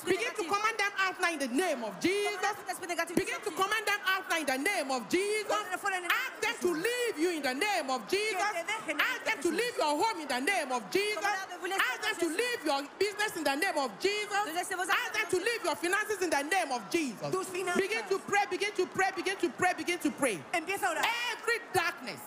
Begin 0.06 0.30
to 0.36 0.44
command 0.46 0.78
them 0.78 0.92
out 0.98 1.20
now 1.20 1.32
in 1.32 1.38
the 1.38 1.48
name 1.48 1.82
of 1.82 1.98
Jesus. 2.00 2.38
Tout 2.38 2.70
esprit 2.70 2.86
négatif 2.86 3.16
Begin 3.16 3.40
to 3.42 3.50
command 3.50 3.84
them 3.84 3.98
out 4.06 4.24
now 4.30 4.38
in 4.38 4.46
the 4.46 4.58
name 4.58 4.90
of 4.90 5.08
Jesus. 5.08 5.50
Ordena 5.50 5.76
fuera 5.78 5.96
en 5.96 6.04
el 6.04 6.08
nombre 6.08 6.22
Ask 6.22 6.40
them 6.40 6.56
to 6.62 6.70
leave 6.74 7.18
you 7.18 7.30
in 7.34 7.42
the 7.42 7.54
name 7.54 7.90
of 7.90 8.00
Jesus. 8.08 8.38
te 8.52 8.62
dejen 8.62 8.94
en 8.94 9.00
el 9.00 9.06
Ask 9.10 9.24
them 9.24 9.38
to 9.42 9.50
leave 9.50 9.76
your 9.76 9.94
home 9.98 10.20
in 10.22 10.28
the 10.28 10.40
name 10.40 10.70
of 10.70 10.82
Jesus. 10.90 11.18
Commandez 11.18 11.46
de 11.50 11.58
vous 11.58 11.66
laisser 11.66 11.82
Ask 11.82 12.00
them 12.02 12.16
to 12.22 12.28
leave 12.30 12.62
your 12.64 12.80
business 12.98 13.32
in 13.36 13.44
the 13.44 13.56
name 13.56 13.78
of 13.78 13.90
Jesus. 13.98 14.42
De 14.46 14.52
laisser 14.54 14.76
vos 14.76 14.88
Ask 14.88 15.12
them 15.18 15.26
to 15.30 15.38
leave 15.42 15.62
your 15.64 15.76
finances 15.76 16.18
in 16.22 16.30
the 16.30 16.42
name 16.46 16.70
of 16.70 16.82
Jesus. 16.90 17.28
Begin 17.74 18.04
to 18.06 18.18
pray, 18.22 18.44
begin 18.50 18.72
to 18.76 18.86
pray, 18.86 19.10
begin 19.16 19.36
to 19.36 19.48
pray, 19.50 19.72
begin 19.74 19.98
to 19.98 20.10
pray. 20.10 20.38
empieza 20.52 20.86
a 20.86 20.90
orar. 20.94 21.04
Every 21.34 21.58
darkness, 21.74 22.20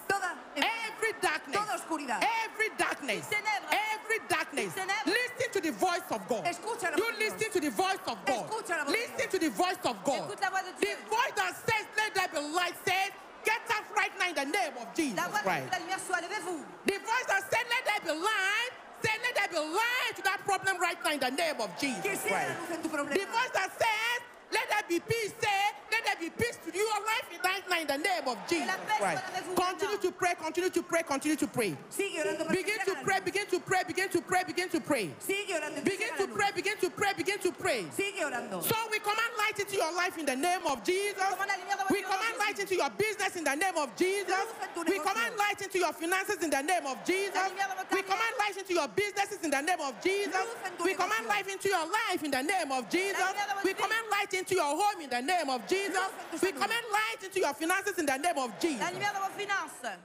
every 1.06 1.22
darkness, 1.22 1.58
Toda 1.58 1.78
oscuridad. 1.78 2.24
every 2.44 2.70
darkness, 2.78 3.26
every 3.30 4.20
darkness. 4.28 4.74
Listen 5.06 5.52
to 5.54 5.62
the 5.62 5.72
voice 5.72 6.02
of 6.10 6.28
God. 6.28 6.46
You 6.46 6.54
voz 6.65 6.82
de 6.82 6.96
Dios. 6.96 7.20
listen 7.20 7.52
to 7.52 7.60
the 7.60 7.70
voice 7.72 8.00
of 8.08 8.18
God. 8.26 8.50
Escucha 8.50 8.78
la 8.78 8.84
voz 8.86 8.94
de 8.94 9.00
Listen 9.00 9.30
to 9.30 9.39
the 9.39 9.50
voice 9.50 9.82
of 9.86 9.96
God. 10.04 10.30
Écoute 10.30 10.41
la 10.41 10.50
voix 10.50 10.62
de 10.63 10.72
The 10.80 10.96
voice 11.10 11.34
that 11.36 11.54
says, 11.68 11.86
"Let 11.98 12.13
there 12.15 12.28
be 12.34 12.39
light," 12.54 12.76
says, 12.86 13.12
"Get 13.44 13.62
up 13.70 13.86
right 13.96 14.13
now 14.20 14.30
in 14.30 14.36
the 14.36 14.46
name 14.46 14.74
of 14.82 14.88
Jesus 14.96 15.18
La 15.18 15.28
voix 15.30 15.41
de 15.41 15.44
Christ." 15.44 15.68
la 15.72 15.78
lumière 15.80 16.00
soit, 16.08 16.22
levez-vous. 16.22 16.65
The 16.86 16.98
voice 17.00 17.28
that 17.28 17.44
said, 17.52 17.65
"Let 17.70 17.84
there 17.86 18.02
be 18.13 18.13
light," 18.20 18.72
said, 19.04 19.18
"Let 19.22 19.34
there 19.36 19.48
be 19.50 19.60
light 19.60 20.13
to 20.15 20.22
that 20.24 20.39
problem 20.46 20.78
right 20.80 20.98
now 21.04 21.12
in 21.12 21.20
the 21.20 21.32
name 21.32 21.60
of 21.62 21.70
Jesus 21.78 22.22
Christ." 22.26 22.50
la 22.50 22.56
luz 22.62 22.72
en 22.72 22.82
tu 22.82 22.89
problema. 22.89 23.13
The 23.20 23.26
voice 23.38 23.54
that 23.54 23.70
says, 23.78 24.18
"Let 24.52 24.65
there 24.70 24.84
be 24.89 25.00
peace," 25.00 25.34
said, 25.39 25.72
"Let 25.96 26.04
there 26.04 26.20
be 26.20 26.30
peace 26.36 26.58
to 26.60 26.78
your 26.78 27.00
life 27.08 27.26
right 27.44 27.64
now 27.70 27.80
in 27.80 27.88
the 27.88 27.98
name 27.98 28.28
of 28.28 28.38
Jesus 28.48 28.68
la 28.68 28.76
Christ." 28.84 29.00
soit 29.00 29.24
avec 29.32 29.44
vous 29.46 29.56
Continue 29.56 29.98
to 29.98 30.12
pray. 30.12 30.34
Continue 30.36 30.70
to 30.70 30.84
pray. 30.84 31.04
Continue 31.04 31.38
to 31.38 31.48
pray. 31.48 31.78
Sigue 31.90 32.20
orando 32.20 32.44
para 32.46 32.56
que 32.56 32.64
Begin 32.64 32.80
to 32.86 32.96
pray. 33.04 33.20
Begin 33.20 33.48
to 33.48 33.60
pray. 33.60 33.84
Begin 33.84 34.10
to 34.10 34.22
pray. 34.22 34.44
Begin 34.44 34.70
to 34.70 34.80
pray. 34.82 35.10
Sigue 35.20 35.52
orando. 35.56 35.76
que 35.76 35.82
se 35.82 35.96
Begin 35.96 36.12
to 36.18 36.28
pray. 36.28 36.52
Begin 36.52 36.78
to 36.78 36.90
pray. 36.90 37.14
Begin 37.16 37.40
to 37.40 37.52
pray. 37.52 37.86
So 37.96 38.76
we 38.92 39.00
command 39.00 39.32
light 39.38 39.58
into 39.60 39.76
your 39.76 39.94
life 39.94 40.18
in 40.18 40.26
the 40.26 40.36
name 40.36 40.66
of 40.68 40.84
Jesus. 40.84 41.16
Commande 41.16 41.48
la 41.48 41.58
lumière 41.58 41.78
dans 41.78 41.88
votre 41.88 41.94
We 41.94 42.00
vie 42.00 42.06
au 42.06 42.10
nom 42.10 42.18
de 42.18 42.26
command 42.26 42.38
light 42.40 42.60
into 42.60 42.76
your 42.76 42.90
business 42.98 43.36
in 43.36 43.44
the 43.44 43.56
name 43.56 43.78
of 43.78 43.90
Jesus. 43.96 44.28
Luz 44.28 44.50
en 44.62 44.84
tu 44.84 44.92
We 44.92 45.00
command 45.00 45.34
light 45.38 45.62
into 45.62 45.78
your 45.80 45.94
finances 45.94 46.38
in 46.42 46.50
the 46.50 46.62
name 46.62 46.86
of 46.86 46.98
Jesus. 47.06 47.36
La 47.36 47.48
lumière 47.50 47.68
dans 47.70 47.78
votre 47.78 47.94
We 47.96 48.02
command 48.04 48.34
light 48.40 48.58
into 48.58 48.74
your 48.74 48.88
businesses 48.90 49.40
in 49.44 49.52
the 49.52 49.62
name 49.62 49.82
of 49.82 49.94
Jesus. 50.02 50.34
Luz 50.34 50.56
en 50.66 50.72
tu 50.78 50.84
We 50.84 50.94
command 50.96 51.26
life 51.28 51.48
into 51.48 51.70
your 51.70 51.86
life 51.86 52.24
in 52.24 52.32
the 52.32 52.44
name 52.44 52.72
of 52.72 52.90
Jesus. 52.90 53.16
lumière 53.16 53.48
dans 53.48 53.56
votre 53.56 53.66
We 53.66 53.74
command 53.74 54.06
light 54.12 54.34
into 54.34 54.56
your 54.56 54.72
home 54.76 55.02
in 55.02 55.10
the 55.10 55.22
name 55.22 55.50
of 55.50 55.62
Jesus. 55.68 55.85
Tu 55.91 56.38
We 56.41 56.52
command 56.52 56.86
light 56.91 57.24
into 57.24 57.39
your 57.39 57.54
finances 57.54 57.98
in 57.98 58.06
the 58.06 58.17
name 58.17 58.38
of 58.38 58.52
Jesus. 58.60 58.80
La 58.80 58.91
lumière 58.91 59.13
dans 59.13 59.28
vos 59.28 59.34
finances. 59.38 59.98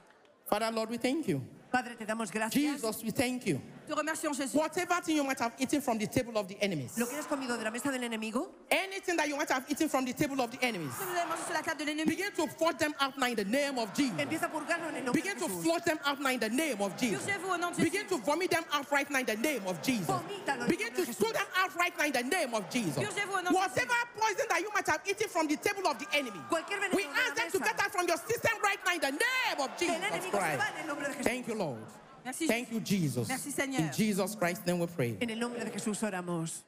Father 0.49 0.71
Lord, 0.71 0.89
we 0.89 0.97
thank 0.97 1.27
you. 1.27 1.41
Padre, 1.71 1.95
te 1.95 2.05
damos 2.05 2.31
gracias. 2.31 2.53
Jesus, 2.53 3.03
we 3.03 3.11
thank 3.11 3.45
you. 3.45 3.61
Te 3.87 3.93
remercions, 3.95 4.37
Jésus. 4.37 4.53
Whatever 4.55 5.01
thing 5.01 5.17
you 5.17 5.23
might 5.23 5.39
have 5.39 5.53
eaten 5.59 5.81
from 5.81 5.97
the 5.97 6.07
table 6.07 6.37
of 6.37 6.47
the 6.47 6.55
enemies. 6.61 6.97
Lo 6.97 7.05
que 7.07 7.17
has 7.17 7.25
comido 7.25 7.57
de 7.57 7.63
la 7.63 7.71
mesa 7.71 7.91
del 7.91 8.01
enemigo, 8.03 8.47
Anything 8.69 9.17
that 9.17 9.27
you 9.27 9.35
might 9.35 9.49
have 9.49 9.65
eaten 9.69 9.89
from 9.89 10.05
the 10.05 10.13
table 10.13 10.39
of 10.41 10.49
the 10.51 10.57
enemies. 10.63 10.91
Si 10.97 11.03
vous 11.03 11.11
avez 11.17 11.27
mangé 11.27 11.43
sur 11.45 11.53
la 11.53 11.61
table 11.61 11.79
de 11.79 11.85
l'ennemi, 11.85 12.05
Begin 12.05 12.31
to 12.35 12.47
flush 12.47 12.75
them 12.77 12.93
out 12.99 13.17
now 13.17 13.27
in 13.27 13.35
the 13.35 13.43
name 13.43 13.77
of 13.79 13.91
Jesus. 13.93 14.15
empieza 14.19 14.45
a 14.45 14.49
purgarlo 14.51 14.87
en 14.89 14.95
el 14.97 15.03
nombre 15.05 15.21
Begin 15.21 15.33
de 15.35 15.39
to 15.41 15.47
Jesús. 15.47 15.63
flush 15.63 15.83
them 15.83 15.99
out 16.05 16.19
now 16.21 16.29
in 16.29 16.39
the 16.39 16.49
name 16.49 16.79
of 16.81 16.95
Jesus. 16.97 17.19
purgez-vous 17.25 17.49
au 17.51 17.57
nom 17.57 17.71
de 17.71 17.83
Begin 17.83 18.05
to 18.07 18.17
vomit 18.19 18.49
them 18.51 18.63
out 18.71 18.89
right 18.91 19.09
now 19.09 19.19
in 19.19 19.25
the 19.25 19.35
name 19.37 19.63
of 19.67 19.81
Jesus. 19.81 20.07
Vomítalo 20.07 20.61
en 20.63 20.67
Begin 20.69 20.87
nombre 20.87 21.01
to 21.01 21.05
de 21.05 21.13
spew 21.13 21.31
them 21.33 21.47
out 21.57 21.75
right 21.75 21.97
now 21.97 22.05
in 22.05 22.13
the 22.13 22.23
name 22.23 22.53
of 22.53 22.69
Jesus. 22.69 22.95
Purgez-vous 22.95 23.33
au 23.33 23.41
nom 23.41 23.51
de 23.51 23.55
Whatever 23.57 23.97
poison 24.15 24.45
that 24.47 24.61
you 24.61 24.69
might 24.73 24.87
have 24.87 25.01
eaten 25.09 25.27
from 25.27 25.47
the 25.47 25.57
table 25.57 25.87
of 25.87 25.97
the 25.99 26.07
enemy, 26.13 26.39
Cualquier 26.49 26.77
veneno 26.79 26.95
we 26.95 27.03
de 27.03 27.09
la 27.09 27.15
ask 27.27 27.35
them 27.35 27.51
to 27.51 27.59
mesa. 27.59 27.73
get 27.73 27.79
out 27.83 27.91
from 27.91 28.07
your 28.07 28.17
system 28.17 28.55
right 28.63 28.79
now 28.85 28.93
in 28.93 29.01
the 29.01 29.11
name 29.11 29.57
of 29.59 29.69
Que 29.77 29.87
el 29.89 29.99
Jesus 29.99 30.07
enemigo 30.07 30.31
se 30.31 30.37
Christ. 30.37 30.59
va 30.61 30.67
en 30.69 30.81
el 30.81 30.87
nombre 30.87 31.07
de 31.09 31.13
Jesús. 31.15 31.25
Thank 31.25 31.47
you, 31.47 31.55
Lord. 31.55 31.81
Merci, 32.23 32.47
Thank 32.47 32.71
you, 32.71 32.79
Jesus. 32.79 33.27
Merci, 33.27 33.51
Seigneur. 33.51 33.81
In 33.81 33.91
Jesus 33.93 34.35
Christ's 34.35 34.65
name 34.65 34.79
we 34.79 34.87
pray. 34.87 35.17
En 35.21 35.29
el 35.29 35.37
nombre 35.37 35.63
de 35.63 35.71
Jesús 35.71 36.01
oramos. 36.01 36.61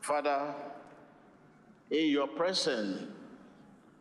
Father, 0.00 0.54
in 1.90 2.08
your 2.08 2.28
presence, 2.28 3.08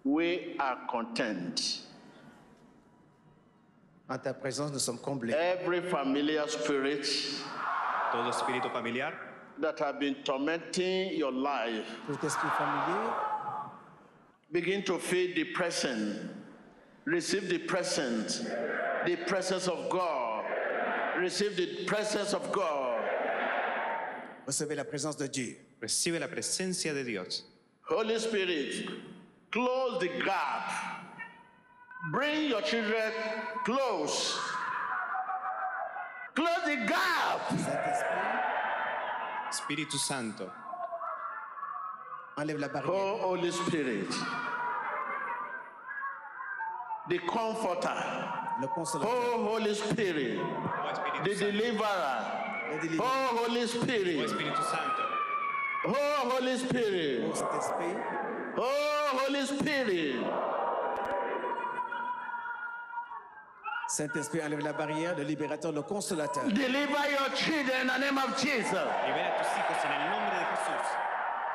we 0.04 0.56
are 0.60 0.80
content. 0.89 1.82
En 4.10 4.17
ta 4.17 4.34
présence, 4.34 4.71
nous 4.71 4.80
sommes 4.80 5.00
comblés. 5.00 5.34
Every 5.34 5.82
familiar 5.82 6.47
spirit 6.47 7.06
todo 8.12 8.30
espíritu 8.30 8.69
familiar 8.71 9.13
that 9.60 9.80
have 9.80 10.00
been 10.00 10.15
tormenting 10.24 11.13
your 11.15 11.32
life, 11.32 11.86
Tout 12.08 12.24
esprit 12.24 12.52
familier, 12.58 13.13
begin 14.52 14.84
to 14.84 15.00
feel 15.00 15.34
the 15.34 15.45
presence. 15.45 16.30
Receive 17.06 17.50
the 17.50 17.58
presence, 17.58 18.45
the 19.06 19.15
presence 19.26 19.67
of 19.67 19.89
God. 19.89 20.20
Receive 21.21 21.55
the 21.55 21.86
presence 21.86 22.34
of 22.34 22.51
God. 22.51 22.99
recevez 24.47 24.75
la 24.75 24.84
présence 24.84 25.15
de 25.15 25.27
Dieu. 25.27 25.55
recibe 25.79 26.19
la 26.19 26.27
presencia 26.27 26.93
de 26.93 27.03
Dios. 27.03 27.43
Holy 27.88 28.17
Spirit, 28.19 28.89
close 29.51 29.99
the 29.99 30.10
gap. 30.25 31.05
Bring 32.12 32.49
your 32.49 32.63
children 32.63 33.12
close. 33.63 34.36
Close 36.34 36.65
the 36.65 36.88
gap. 36.88 37.49
Saint-Esprit, 37.51 38.07
Espíritu 39.51 39.97
Santo, 39.99 40.49
enlève 42.36 42.57
la 42.57 42.67
barrière. 42.67 42.89
Oh, 42.91 43.36
Holy 43.36 43.51
Spirit, 43.51 44.10
the 47.12 47.19
comforter. 47.28 47.93
Le 48.62 48.67
consolateur, 48.67 49.12
Oh, 49.12 49.56
Holy 49.56 49.74
Spirit, 49.76 50.38
oh 50.39 51.24
the 51.24 51.30
deliverer. 51.36 51.82
le 52.71 52.80
délivreur. 52.80 53.00
Oh, 53.02 53.45
Holy 53.47 53.63
oh 53.63 53.67
Spirit. 53.67 54.30
Santo, 54.30 55.04
Oh, 55.88 56.30
Holy 56.38 56.58
Spirit. 56.58 57.24
Oh, 57.26 57.34
Saint-Esprit, 57.36 57.95
Oh, 58.58 59.19
Holy 59.28 59.45
Spirit. 59.45 60.15
Saint-Esprit, 63.89 64.41
enlève 64.41 64.60
la 64.60 64.71
barrière, 64.74 65.17
le 65.17 65.24
libérateur, 65.24 65.71
le 65.74 65.82
consolateur. 65.82 66.43
Deliver 66.45 67.10
your 67.12 67.30
children 67.36 67.82
in 67.82 67.88
the 67.88 68.00
name 68.00 68.17
of 68.17 68.38
Jesus. 68.38 68.71
libera 68.71 69.28
a 69.28 69.43
tus 69.43 69.52
hijos 69.58 69.84
en 69.84 69.91
el 69.91 70.10
nombre 70.12 70.32
de 70.32 70.45
Jesús. 70.56 70.88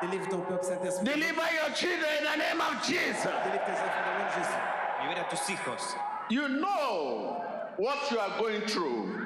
Délivre 0.01 0.27
ton 0.29 0.41
peuple, 0.41 0.63
Saint-Esprit. 0.63 1.05
Deliver 1.05 1.47
your 1.55 1.73
children 1.73 2.11
in 2.19 2.25
the 2.25 2.37
name 2.37 2.61
of 2.61 2.83
Jesus. 2.83 3.31
Délivre 3.45 3.65
tes 3.65 3.71
enfants 3.71 4.03
dans 4.05 4.13
le 4.13 4.19
nom 4.19 4.27
de 4.27 4.33
Jésus. 4.43 4.77
Libera 5.07 5.25
a 5.25 5.29
tus 5.29 5.47
hijos. 5.47 5.95
You 6.29 6.49
know 6.49 7.41
what 7.77 8.11
you 8.11 8.19
are 8.19 8.37
going 8.37 8.61
through. 8.67 9.25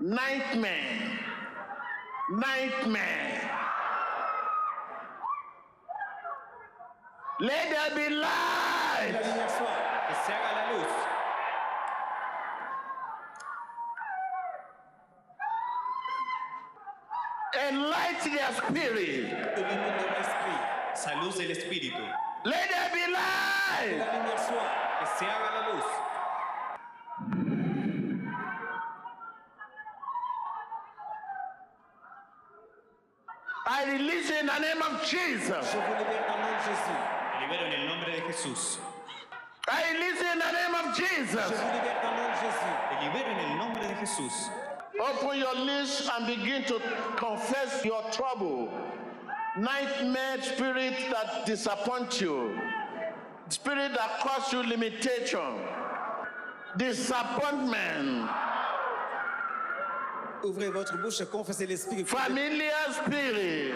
Nightmare. 0.00 1.20
Nightmare. 2.30 3.50
Let 7.38 7.70
there 7.70 7.94
be 7.94 8.14
light. 8.16 9.22
Que 9.22 10.16
se 10.24 10.32
haga 10.32 10.50
la 10.56 10.62
luz. 10.72 10.92
Enlight 17.68 18.22
their 18.24 18.52
spirit. 18.56 19.26
Ilumine 19.56 19.86
el 19.98 20.22
espíritu. 20.24 20.66
Esa 20.92 21.14
luz 21.22 21.36
del 21.36 21.50
espíritu. 21.52 22.02
Let 22.44 22.68
there 22.70 22.90
be 22.92 23.12
light. 23.12 24.85
La 25.00 25.06
lumière 25.06 25.06
soit. 25.06 25.06
Que 25.06 25.06
se 25.06 25.24
haga 25.24 25.50
la 25.54 25.72
luz. 25.72 25.84
I 33.68 33.84
release 33.92 34.30
in 34.30 34.46
the 34.46 34.58
name 34.60 34.80
of 34.80 35.02
Jesus. 35.04 35.48
Je 35.48 35.76
vous 35.76 35.94
libère 35.98 36.24
dans 36.28 36.36
le 36.36 36.42
nom 36.42 36.52
de 36.52 36.62
Jésus. 36.62 36.96
Te 37.32 37.40
libero 37.42 37.66
en 37.66 37.72
el 37.72 37.88
nombre 37.88 38.06
de 38.06 38.20
Jesús. 38.32 38.78
I 39.68 39.82
release 39.92 40.20
in 40.22 40.38
the 40.38 40.52
name 40.52 40.74
of 40.74 40.96
Jesus. 40.96 41.50
vous 41.50 41.72
libère 41.72 42.00
dans 42.02 42.12
le 42.12 42.16
nom 42.16 42.28
de 42.30 42.38
Jésus. 42.40 42.72
Te 42.88 42.94
libero 43.04 43.30
en 43.30 43.38
el 43.38 43.56
nombre 43.58 43.80
de 43.80 43.94
Jesús. 44.00 44.50
Open 44.98 45.38
your 45.38 45.54
lips 45.56 46.08
and 46.08 46.26
begin 46.26 46.64
to 46.64 46.80
confess 47.16 47.84
your 47.84 48.02
trouble. 48.12 48.68
Nightmare 49.58 50.40
spirit 50.42 50.94
that 51.10 51.44
disappoint 51.44 52.20
you. 52.20 52.56
Spirit 53.48 53.92
that 53.94 54.20
cause 54.20 54.52
you 54.52 54.62
limitation. 54.62 55.60
Disappointment. 56.76 58.28
Ouvrez 60.44 60.68
votre 60.70 60.96
bouche 60.98 61.20
et 61.20 61.26
confessez 61.30 61.66
l'esprit. 61.66 62.04
Familiar 62.04 62.72
spirit. 63.04 63.72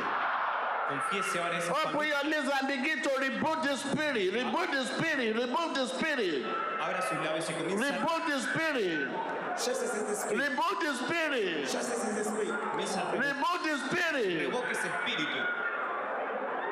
Confiese 0.88 1.38
ahora 1.38 1.56
esa 1.58 1.72
Open 1.72 2.08
your 2.08 2.24
lips 2.24 2.50
and 2.60 2.68
begin 2.68 3.00
to 3.02 3.10
reboot 3.20 3.62
the 3.62 3.76
spirit. 3.76 4.32
Reboot 4.34 4.70
the 4.72 4.84
spirit. 4.86 5.36
Reboot 5.36 5.74
the 5.74 5.86
spirit. 5.86 6.44
Abra 6.80 7.02
sus 7.02 7.18
labios 7.18 7.48
y 7.48 7.52
comienza 7.54 7.86
a 7.86 7.92
Reboot 7.92 8.26
the 8.26 8.40
spirit. 8.40 9.08
Chasse 9.56 9.86
cet 9.86 10.08
esprit. 10.10 10.36
Reboot 10.38 10.80
the 10.80 10.94
spirit. 11.04 11.68
Chasse 11.68 11.94
cet 11.94 12.18
esprit. 12.18 12.50
Comienza 12.72 13.00
a 13.00 13.12
revo- 13.12 13.22
Reboot 13.22 13.62
the 13.62 13.78
spirit. 13.86 14.40
revoque 14.50 14.70
ese 14.72 14.86
espíritu. 14.86 15.46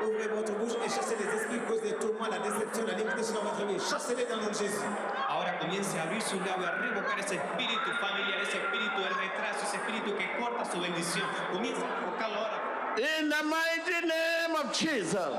Ouvrez 0.04 0.28
votre 0.28 0.52
bouche 0.52 0.72
et 0.84 0.88
chassez 0.88 1.16
les 1.18 1.26
esprits 1.26 1.58
cause 1.66 1.82
des 1.82 1.94
tourments, 1.94 2.28
la 2.30 2.38
déception, 2.38 2.86
la 2.86 2.94
limitation 2.94 3.34
dans 3.34 3.50
votre 3.50 3.66
vie. 3.66 3.78
Chassez-les 3.78 4.26
dans 4.26 4.36
le 4.36 4.42
nom 4.42 4.48
de 4.48 4.54
Jésus. 4.54 4.86
Ahora 5.28 5.50
comience 5.60 5.94
a 5.98 6.02
abrir 6.02 6.22
labios, 6.46 6.68
a 6.68 6.72
revocar 6.78 7.18
ese 7.18 7.34
espíritu 7.34 7.90
familiar, 8.00 8.40
ese 8.42 8.58
espíritu 8.58 8.98
de 9.02 9.08
retraso, 9.08 9.66
ese 9.66 9.76
espíritu 9.76 10.16
que 10.16 10.26
corta 10.38 10.64
su 10.70 10.80
bendición. 10.80 11.26
Comienza 11.52 11.82
a 11.82 12.00
revocarlo 12.00 12.38
ahora. 12.38 12.58
In 12.98 13.28
the 13.28 13.42
mighty 13.44 14.06
name 14.06 14.56
of 14.56 14.72
Jesus. 14.72 15.34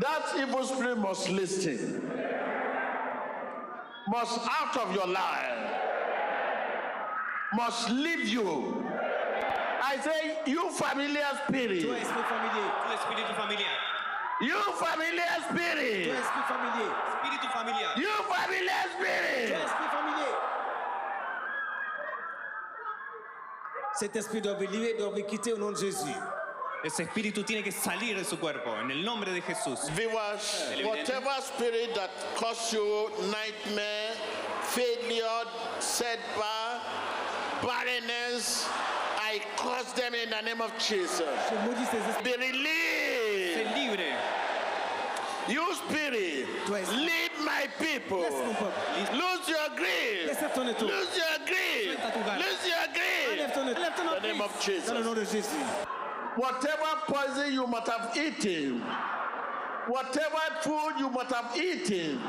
That 0.00 0.38
evil 0.38 0.64
spirit 0.64 0.98
must 0.98 1.28
listen. 1.28 2.08
Must 4.08 4.40
out 4.48 4.76
of 4.76 4.94
your 4.94 5.06
life. 5.06 5.72
Must 7.54 7.90
leave 7.90 8.28
you. 8.28 8.87
I 9.80 9.96
say, 10.00 10.38
you 10.46 10.70
familiar 10.70 11.22
Toi, 11.30 11.38
spirit. 11.46 11.84
esprit 11.84 12.24
familier. 12.28 12.68
Tu 12.84 12.92
espíritu 12.98 13.34
familiar. 13.34 13.74
You 14.40 14.58
familiar 14.74 15.26
Toi, 15.38 15.44
spirit. 15.50 16.08
esprit 16.08 16.46
familier. 16.48 16.90
Espíritu 17.08 17.48
familiar. 17.52 17.90
You 17.96 18.12
familiar 18.28 18.82
Toi, 18.82 18.98
spirit. 18.98 19.52
esprit 19.52 19.88
familier. 19.90 20.34
Cet 23.94 24.16
esprit 24.16 24.40
doit 24.40 24.54
vous 24.54 24.66
libérer, 24.66 24.94
doit 24.98 25.10
vous 25.10 25.24
quitter 25.24 25.52
au 25.52 25.58
nom 25.58 25.72
de 25.72 25.76
Jésus. 25.76 26.14
Ese 26.84 27.00
espíritu 27.00 27.42
tiene 27.42 27.64
que 27.64 27.72
salir 27.72 28.16
de 28.16 28.24
su 28.24 28.38
cuerpo 28.38 28.70
en 28.80 28.90
el 28.92 29.04
nombre 29.04 29.32
de 29.32 29.40
Jesús. 29.40 29.88
Viewers, 29.90 30.70
whatever 30.84 31.34
spirit 31.40 31.92
that 31.96 32.10
cause 32.36 32.72
you 32.72 33.10
nightmare, 33.32 34.14
failure, 34.62 35.44
setback, 35.80 36.80
barrenness, 37.60 38.68
I 39.38 39.56
curse 39.56 39.92
them 39.92 40.14
in 40.14 40.30
the 40.30 40.40
name 40.42 40.60
of 40.60 40.72
Jesus. 40.78 41.20
Je 41.20 41.54
maudis 41.64 41.86
ces 41.90 41.98
esprits. 41.98 42.24
Be 42.24 42.32
released. 42.36 42.98
You 45.48 45.74
spirit, 45.74 46.46
leave 46.92 47.30
my 47.44 47.66
people. 47.78 48.20
Laisse 48.20 48.32
mon 48.32 48.54
peuple. 48.54 48.72
Lose 49.14 49.48
your 49.48 49.68
grip. 49.76 50.26
Laisse 50.26 50.44
ton 50.54 50.66
étau. 50.68 50.88
Lose 50.88 51.16
your 51.16 51.38
grip. 51.46 51.96
Suelta 51.96 52.10
tu 52.12 52.18
garra. 52.20 52.38
Lose 52.38 52.66
your 52.66 52.84
Enlève 52.84 53.38
grip. 53.38 53.54
ton 53.54 53.62
enlève 53.62 53.94
ton 53.94 54.02
In 54.02 54.22
the 54.22 54.28
name 54.28 54.40
of 54.40 54.50
emprise. 54.50 54.86
Dans 54.86 54.94
le 54.94 55.04
nom 55.04 55.14
Jesus. 55.14 55.48
Whatever 56.36 56.90
poison 57.06 57.52
you 57.52 57.66
must 57.66 57.88
have 57.88 58.16
eaten, 58.16 58.80
whatever 59.88 60.38
food 60.60 60.98
you 60.98 61.10
must 61.10 61.32
have 61.32 61.56
eaten, 61.56 62.20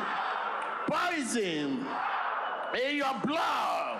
poison 0.87 1.85
in 2.73 2.95
your 2.95 3.13
blood, 3.23 3.99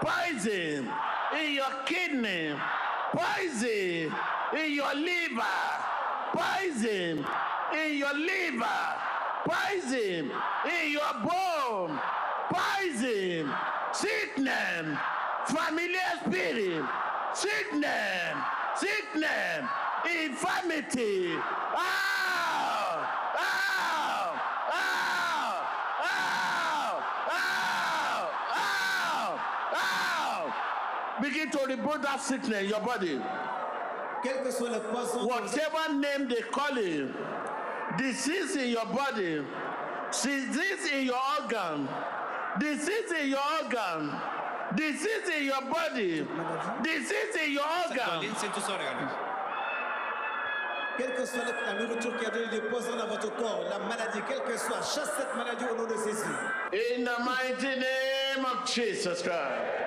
poison 0.00 0.88
in 1.32 1.54
your 1.54 1.72
kidney, 1.86 2.54
poison 3.14 4.14
in 4.56 4.72
your 4.72 4.94
liver, 4.94 5.42
poison 6.32 7.24
in 7.72 7.98
your 7.98 8.14
liver, 8.14 8.64
poison 9.48 10.30
in 10.66 10.92
your 10.92 11.14
bone, 11.24 11.98
poison, 12.50 13.50
sickness, 13.92 14.98
familiar 15.46 15.98
spirit, 16.26 16.84
sickness, 17.34 18.36
sickness, 18.76 19.64
infirmity. 20.22 21.32
Ow! 21.76 22.03
Begin 31.22 31.50
to 31.50 31.58
rebuke 31.66 32.02
that 32.02 32.20
sickness 32.20 32.62
in 32.62 32.68
your 32.68 32.80
body. 32.80 33.20
Quel 34.22 34.42
que 34.42 34.50
soit 34.50 34.70
le 34.70 34.80
poison, 34.80 35.26
Whatever 35.26 35.94
name 35.94 36.28
they 36.28 36.40
call 36.50 36.76
it, 36.78 37.08
disease 37.98 38.56
in 38.56 38.70
your 38.70 38.86
body, 38.86 39.42
disease 40.10 40.90
in 40.92 41.04
your 41.04 41.20
organ, 41.40 41.88
disease 42.58 43.12
in 43.20 43.28
your 43.28 43.38
organ, 43.62 44.10
disease 44.74 45.28
in 45.38 45.44
your 45.44 45.62
body, 45.62 46.26
disease 46.82 47.36
in 47.44 47.52
your 47.52 47.62
organ. 47.62 48.22
Dolencia 48.22 48.48
en 48.48 48.52
tus 48.52 48.64
órganos. 48.64 49.12
quelle 50.96 51.14
que 51.14 51.26
soit 51.26 51.44
la 51.44 51.72
la 51.72 51.80
nourriture 51.80 52.16
qui 52.18 52.26
a 52.26 52.30
donné 52.30 52.48
des 52.48 52.60
poisons 52.62 52.96
dans 52.96 53.06
votre 53.06 53.34
corps, 53.36 53.64
la 53.68 53.78
maladie, 53.78 54.20
quelle 54.28 54.42
que 54.42 54.56
soit, 54.58 54.76
chasse 54.76 55.12
cette 55.16 55.36
maladie 55.36 55.64
au 55.70 55.76
nom 55.76 55.84
de 55.84 55.94
Jésus. 55.94 56.24
In 56.72 57.04
the 57.04 57.18
mighty 57.24 57.78
name 57.78 58.44
of 58.44 58.66
Jesus 58.66 59.22
Christ. 59.22 59.83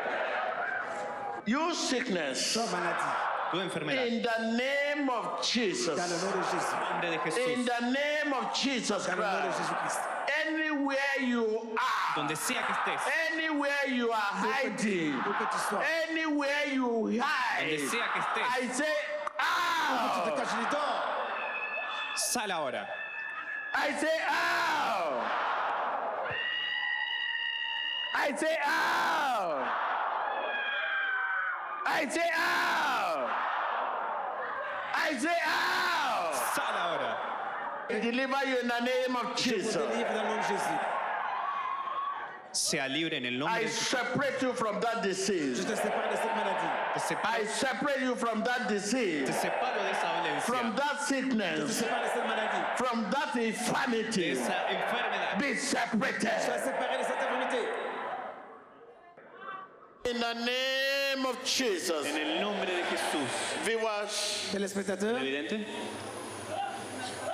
You 1.47 1.73
sickness, 1.73 2.53
Toi, 2.53 2.65
maladie, 2.71 3.15
Tu 3.51 3.57
enfermedad. 3.61 4.07
in 4.07 4.21
the 4.21 4.57
name 4.57 5.09
of 5.09 5.41
Jesus. 5.41 5.95
dans 5.95 6.09
le 6.09 6.17
nom 6.17 6.31
de 6.31 6.43
Jésus. 6.43 6.73
En 6.75 6.79
nombre 6.81 7.01
de 7.01 7.07
In 7.07 7.19
Jesús. 7.23 7.65
the 7.65 7.81
name 7.81 8.33
of 8.33 8.53
Jesus 8.53 9.05
Dans 9.07 9.15
le 9.15 9.21
nom 9.23 9.41
de 9.41 9.47
Christ. 9.47 9.57
Jésus-Christ. 9.57 9.99
Anywhere 10.45 11.19
you 11.21 11.45
are, 11.77 12.15
Donde 12.17 12.35
sea 12.37 12.55
que 12.55 12.73
estés. 12.73 12.99
anywhere 13.31 13.87
you 13.87 14.11
are 14.11 14.33
hiding, 14.33 15.13
anywhere 16.09 16.65
you 16.67 17.07
hide, 17.07 17.61
Donde 17.61 17.79
sea 17.89 18.03
que 18.13 18.21
estés. 18.21 18.43
I 18.51 18.67
say, 18.73 18.95
dents. 20.69 22.31
Sal 22.33 22.51
ahora. 22.51 22.87
I 23.73 23.91
say, 23.99 24.19
ow! 24.29 25.23
I 28.15 28.35
say, 28.35 28.57
ow! 28.65 29.65
I 31.89 32.07
say, 32.09 32.21
ow! 32.37 33.29
I 34.93 35.17
say, 35.17 35.37
ow! 35.47 36.31
Sal 36.53 36.75
ahora. 36.75 37.17
I 37.89 37.99
deliver 38.01 38.37
you 38.45 38.57
in 38.59 38.67
the 38.67 38.79
name 38.81 39.15
of 39.15 39.35
Jesus. 39.37 39.75
délivre 39.75 40.13
dans 40.13 40.23
le 40.23 40.29
nom 40.29 40.37
de 40.37 40.43
Jésus. 40.43 40.79
Sea 42.51 42.87
libre 42.89 43.13
en 43.13 43.25
el 43.25 43.37
nombre 43.37 43.53
I 43.55 43.63
de 43.63 43.69
separate 43.69 44.41
you 44.41 44.51
from 44.53 44.79
that 44.81 45.01
disease. 45.03 45.63
te 45.63 45.75
sépare 45.75 46.11
cette 46.17 46.35
maladie. 46.35 47.15
I 47.23 47.45
separate 47.45 48.01
you 48.01 48.15
from 48.15 48.43
that 48.43 48.67
disease, 48.67 49.29
separo 49.29 49.77
de 49.77 49.89
esa 49.91 50.07
dolencia. 50.17 50.41
from 50.41 50.75
that 50.75 51.01
sickness, 51.03 51.81
sépare 51.81 52.01
de 52.03 52.09
cette 52.09 52.77
from 52.77 53.09
that 53.11 53.33
de 53.35 53.47
infirmity. 53.47 54.31
esa 54.31 54.53
enfermedad. 54.69 55.39
Be 55.39 55.55
separated. 55.55 56.19
te 56.19 56.59
séparé 56.59 56.97
de 56.97 57.03
cette 57.03 57.21
infirmité. 57.21 57.67
In 60.09 60.19
the 60.19 60.33
name 60.45 60.76
of 61.25 61.43
Jesus. 61.43 62.05
En 62.05 62.15
el 62.17 62.41
nombre 62.41 62.65
de 62.67 62.83
Jesús. 62.83 63.29
Viewers, 63.65 64.49
Téléspectateurs, 64.51 65.21
¿Evidente? 65.21 65.65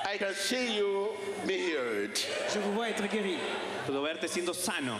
I 0.05 0.17
can 0.17 0.33
see 0.33 0.77
you 0.77 1.09
be 1.47 1.53
healed. 1.57 2.15
Je 2.53 2.59
vous 2.59 2.73
vois 2.73 2.89
être 2.89 3.07
guéri. 3.09 3.37
Puedo 3.85 4.03
verte 4.03 4.27
siendo 4.29 4.53
sano. 4.53 4.99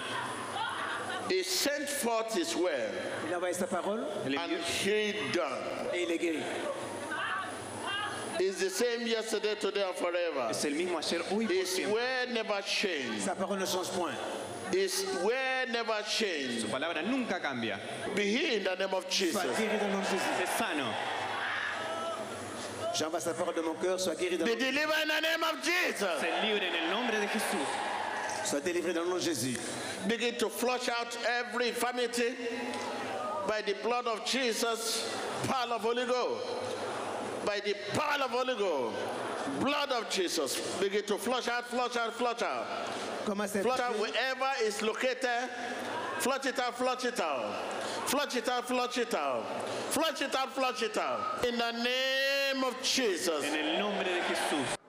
He 1.30 1.42
sent 1.44 1.88
forth 1.88 2.34
his 2.36 2.54
word 2.56 2.92
Il 3.28 3.34
a 3.34 3.38
envoyé 3.38 3.54
sa 3.54 3.66
parole 3.66 4.04
and 4.26 4.34
he 4.34 4.38
done. 5.32 5.60
et 5.94 6.04
il 6.04 6.12
est 6.12 6.18
guéri. 6.20 6.44
It's 8.40 8.58
the 8.60 8.70
same 8.70 9.06
yesterday, 9.08 9.54
today, 9.56 9.84
and 9.84 9.96
forever. 9.96 10.48
Es 10.50 10.66
el 10.66 10.72
mismo 10.74 10.98
ayer, 10.98 11.22
hoy 11.32 11.44
y 11.46 11.48
por 11.48 11.54
His 11.56 11.70
siempre. 11.76 11.94
word 11.94 12.34
never 12.34 12.62
changed. 12.64 13.22
Sa 13.22 13.36
parole 13.36 13.58
ne 13.60 13.66
change 13.66 13.90
point. 13.90 14.16
His 14.74 15.06
word 15.24 15.70
never 15.72 16.04
Su 16.04 16.68
palabra 16.68 17.06
nunca 17.06 17.40
cambia. 17.40 17.80
Be 18.16 18.24
healed 18.24 18.58
in 18.58 18.64
the 18.64 18.76
name 18.76 18.94
of 18.96 19.08
Jesus. 19.08 19.40
Sois 19.40 19.54
guéri 19.54 19.78
dans 19.80 19.88
le 19.88 19.94
nom 19.94 20.02
de 20.02 20.08
Jésus. 20.08 20.42
Es 20.42 20.50
sano. 20.58 20.86
J'envoie 22.96 23.20
sa 23.20 23.34
parole 23.34 23.54
de 23.54 23.62
mon 23.62 23.76
cœur. 23.76 24.00
Sois 24.00 24.16
guéri 24.16 24.36
dans 24.36 24.48
le 24.48 24.56
Be 24.56 24.60
delivered 24.60 25.04
in 25.04 25.08
the 25.10 25.22
name 25.22 25.44
of 25.44 25.64
Jesus. 25.64 26.20
Sé 26.20 26.42
libre 26.42 26.64
en 26.64 26.74
el 26.74 26.90
nombre 26.90 27.12
de 27.12 27.28
Jesús. 27.28 27.68
Sois 28.46 28.62
délivré 28.62 28.94
dans 28.94 29.04
le 29.04 29.10
nom 29.10 29.18
de 29.18 29.22
Jésus. 29.22 29.60
Begin 30.08 30.34
to 30.40 30.50
flush 30.50 30.90
out 30.90 31.16
every 31.40 31.70
infirmity 31.70 32.34
by 33.48 33.62
the 33.62 33.76
blood 33.84 34.08
of 34.08 34.26
Jesus, 34.26 35.08
power 35.44 35.76
of 35.76 35.82
Holy 35.82 36.06
Ghost. 36.08 36.48
By 37.46 37.60
the 37.60 37.76
power 37.94 38.24
of 38.24 38.32
Holy 38.32 38.56
Ghost, 38.56 38.96
blood 39.60 39.92
of 39.92 40.10
Jesus. 40.10 40.60
Begin 40.80 41.04
to 41.04 41.18
flush 41.20 41.48
out, 41.48 41.68
flush 41.68 41.96
out, 41.96 42.14
flush 42.14 42.42
out. 42.42 42.66
Commencez 43.26 43.60
à 43.60 43.62
Flush 43.64 43.80
out 43.80 44.00
wherever 44.00 44.52
it's 44.60 44.82
located. 44.82 45.50
Flush 46.20 46.46
it 46.46 46.60
out, 46.60 46.78
flush 46.78 47.06
it 47.06 47.20
out. 47.20 47.46
Flush 48.06 48.36
it 48.36 48.50
out, 48.50 48.68
flush 48.68 48.98
it 48.98 49.14
out. 49.14 49.44
Flush 49.90 50.22
it 50.22 50.36
out, 50.36 50.54
flush 50.54 50.82
it 50.84 50.98
out. 50.98 51.46
In 51.46 51.58
the 51.58 51.72
name 51.72 52.64
of 52.64 52.82
Jesus. 52.82 53.44
En 53.44 53.56
el 53.56 53.80
nombre 53.80 54.06
de 54.06 54.22
Jesús. 54.22 54.83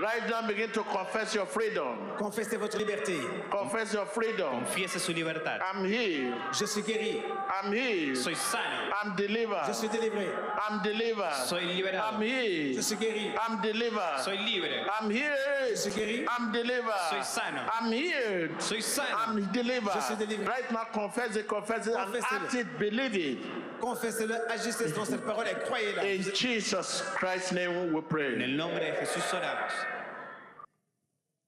Right 0.00 0.26
now, 0.28 0.46
begin 0.46 0.70
to 0.70 0.82
confess 0.84 1.34
your 1.34 1.44
freedom. 1.44 1.98
Confessez 2.16 2.56
votre 2.58 2.78
liberté. 2.78 3.20
Confess 3.50 3.92
your 3.92 4.06
freedom. 4.06 4.64
Confiese 4.64 4.98
su 4.98 5.12
libertad. 5.12 5.60
I'm 5.60 5.84
healed. 5.84 6.34
Je 6.52 6.66
suis 6.66 6.82
guéri. 6.82 7.22
I'm 7.62 7.70
healed. 7.72 8.16
Soy 8.16 8.32
sano. 8.32 8.90
I'm 9.02 9.14
delivered. 9.16 9.66
Je 9.66 9.72
suis 9.74 9.88
délivré. 9.88 10.28
I'm 10.66 10.82
delivered. 10.82 11.34
Soy 11.46 11.60
liberado. 11.60 12.14
I'm 12.14 12.22
healed. 12.22 12.76
Je 12.76 12.80
suis 12.82 12.96
guéri. 12.96 13.34
I'm 13.38 13.60
delivered. 13.60 14.20
Soy 14.24 14.36
libre. 14.38 14.68
I'm 14.98 15.10
healed. 15.10 15.36
Je 15.70 15.76
suis 15.76 15.90
guéri. 15.92 16.26
I'm 16.26 16.50
delivered. 16.52 17.10
Soy 17.10 17.22
sano. 17.22 17.60
I'm 17.78 17.92
healed. 17.92 18.62
Soy 18.62 18.80
sano. 18.80 19.08
I'm 19.26 19.44
delivered. 19.52 19.92
Je 19.92 20.00
suis 20.00 20.16
délivré. 20.16 20.48
Right 20.48 20.72
now, 20.72 20.84
confess 20.90 21.36
it, 21.36 21.46
confess 21.46 21.86
it, 21.86 21.94
and 21.94 22.14
Confessez-le. 22.14 22.40
act 22.46 22.54
it, 22.54 22.78
believe 22.78 23.14
it. 23.14 23.38
Confessez-le, 23.82 24.48
agissez 24.48 24.92
dans 24.92 25.04
cette 25.04 25.24
parole 25.26 25.48
et 25.48 25.58
croyez-la. 25.64 26.02
In 26.04 26.22
Jesus 26.32 27.02
Christ's 27.16 27.50
name 27.50 27.92
we 27.92 27.96
En 27.96 28.08
pray. 28.08 28.40
el 28.40 28.56
nombre 28.56 28.78
de 28.78 28.92
Jesús 29.00 29.24
oramos. 29.34 29.72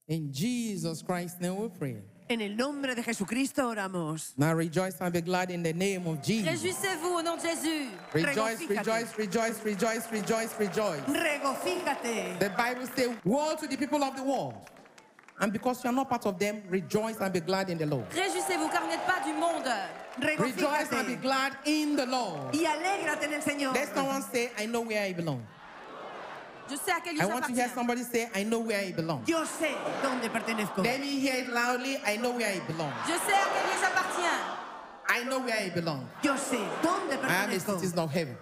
In 0.09 0.33
Jesus 0.33 1.01
Christ's 1.01 1.41
name 1.41 1.57
we 1.57 1.69
pray. 1.69 1.97
En 2.29 2.41
el 2.41 2.57
nombre 2.57 2.93
de 2.97 3.03
Jesucristo 3.05 3.69
oramos. 3.69 4.33
Now 4.37 4.53
rejoice 4.53 4.97
and 5.01 5.13
be 5.13 5.21
glad 5.21 5.53
in 5.53 5.63
the 5.63 5.73
name 5.73 6.09
of 6.09 6.21
Jesus. 6.25 6.49
Réjouissez-vous 6.51 7.19
au 7.19 7.23
nom 7.23 7.37
de 7.37 7.43
Jésus. 7.43 7.89
Rejoice, 8.13 8.67
rejoice, 8.69 9.15
rejoice, 9.17 9.61
rejoice, 9.65 10.11
rejoice, 10.11 10.59
rejoice. 10.59 11.01
Regocíjate. 11.07 12.41
The 12.41 12.51
Bible 12.51 12.87
says, 12.97 13.11
Woe 13.25 13.55
to 13.61 13.69
the 13.69 13.77
people 13.77 14.03
of 14.03 14.17
the 14.17 14.25
world. 14.25 14.55
And 15.41 15.53
because 15.53 15.83
you 15.83 15.91
are 15.91 15.93
not 15.93 16.09
part 16.09 16.27
of 16.27 16.39
them, 16.39 16.63
rejoice 16.69 17.21
and 17.21 17.33
be 17.33 17.41
glad 17.41 17.69
in 17.69 17.79
the 17.79 17.87
Lord. 17.87 18.09
Réjouissez-vous 18.11 18.69
car 18.69 18.83
vous 18.83 18.89
n'êtes 18.89 19.05
pas 19.05 19.21
du 19.25 19.33
monde. 19.33 19.67
Rejoice 20.39 20.93
and 20.93 21.07
be 21.07 21.17
glad 21.17 21.57
in 21.67 21.97
the 21.97 22.07
Lord. 22.07 22.55
Y 22.55 22.65
alégrate 22.65 23.25
en 23.25 23.33
el 23.33 23.43
Señor. 23.43 23.75
Let 23.75 23.95
someone 23.95 24.23
say, 24.23 24.51
I 24.57 24.67
know 24.67 24.83
where 24.83 25.03
I 25.03 25.13
belong. 25.13 25.41
Je 26.71 26.77
sais 26.77 26.93
à 26.93 27.01
quel 27.03 27.15
lieu 27.15 27.23
I 27.23 27.27
want 27.27 27.43
to 27.43 27.53
hear 27.53 27.69
somebody 27.75 28.03
say, 28.05 28.31
I 28.35 28.45
know 28.45 28.61
where 28.61 28.81
I 28.81 28.93
belong. 28.93 29.23
Yo 29.27 29.45
sé 29.45 29.75
dónde 30.03 30.31
pertenezco. 30.31 30.83
Let 30.83 31.01
me 31.01 31.19
hear 31.19 31.43
it 31.43 31.49
loudly. 31.53 31.99
I 32.07 32.17
know 32.17 32.31
where 32.31 32.49
I 32.49 32.61
belong. 32.67 32.93
Je 33.07 33.13
sais 33.13 33.35
à 33.35 33.49
quel 33.53 33.65
lieu 33.67 33.79
j'appartiens. 33.81 34.65
I 35.09 35.25
know 35.25 35.41
where 35.41 35.61
I 35.61 35.71
belong. 35.71 36.07
Yo 36.23 36.35
sé 36.37 36.59
dónde 36.81 37.19
pertenezco. 37.19 37.29
I 37.29 37.35
am 37.35 37.51
a 37.51 37.53
pertenezco. 37.53 37.81
citizen 37.81 37.99
of 37.99 38.11
heaven. 38.13 38.37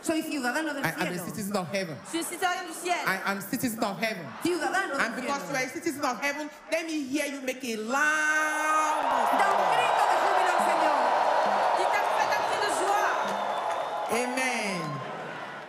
Soy 0.00 0.22
ciudadano 0.22 0.72
del 0.74 0.84
I 0.84 0.94
am 0.96 1.12
a 1.12 1.18
citizen 1.18 1.56
of 1.56 1.68
heaven. 1.72 1.96
Je 2.12 2.22
suis 2.22 2.36
citoyen 2.36 2.66
du 2.66 2.72
ciel. 2.72 2.96
I 3.06 3.20
am 3.24 3.38
a 3.38 3.42
citizen 3.42 3.82
of 3.82 3.98
heaven. 3.98 4.24
Ciudadano 4.42 4.94
And 4.98 5.14
del 5.14 5.22
because 5.22 5.50
you 5.50 5.56
are 5.56 5.64
a 5.64 5.68
citizen 5.68 6.04
of 6.04 6.20
heaven, 6.20 6.50
let 6.70 6.86
me 6.86 7.02
hear 7.04 7.26
you 7.26 7.40
make 7.40 7.62
a 7.64 7.76
loud 7.76 7.98
Da 9.38 9.46
un 9.50 9.64
grito 9.74 10.04
de 10.10 10.16
júbilo 10.22 10.52
al 10.54 10.62
Señor. 10.68 10.98
Tu 11.76 11.84
t'appelles 11.92 12.38
un 12.38 12.44
cri 12.48 12.58
de 12.64 12.70
joie. 12.78 13.12
Amen. 14.22 14.80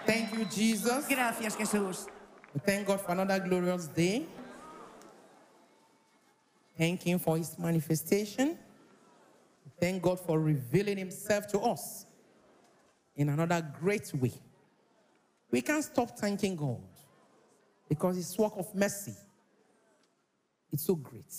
Thank 0.06 0.34
you, 0.34 0.46
Jesus. 0.46 1.08
Gracias, 1.08 1.56
Jesús. 1.56 2.08
We 2.54 2.60
Thank 2.65 2.88
God 2.88 3.02
for 3.02 3.12
another 3.12 3.39
glorious 3.39 3.88
day. 3.88 4.26
Thank 6.78 7.02
Him 7.04 7.20
for 7.20 7.38
His 7.38 7.58
manifestation. 7.58 8.58
Thank 9.80 10.02
God 10.02 10.20
for 10.20 10.39
revealing 10.39 10.98
Himself 10.98 11.48
to 11.48 11.60
us 11.60 12.06
in 13.19 13.27
another 13.27 13.62
great 13.82 14.12
way. 14.13 14.32
We 15.51 15.62
can't 15.62 15.84
stop 15.84 16.17
thanking 16.17 16.55
God 16.55 16.79
because 17.89 18.15
His 18.15 18.36
work 18.38 18.53
of 18.55 18.73
mercy 18.73 19.13
is 20.71 20.82
so 20.82 20.95
great. 20.95 21.36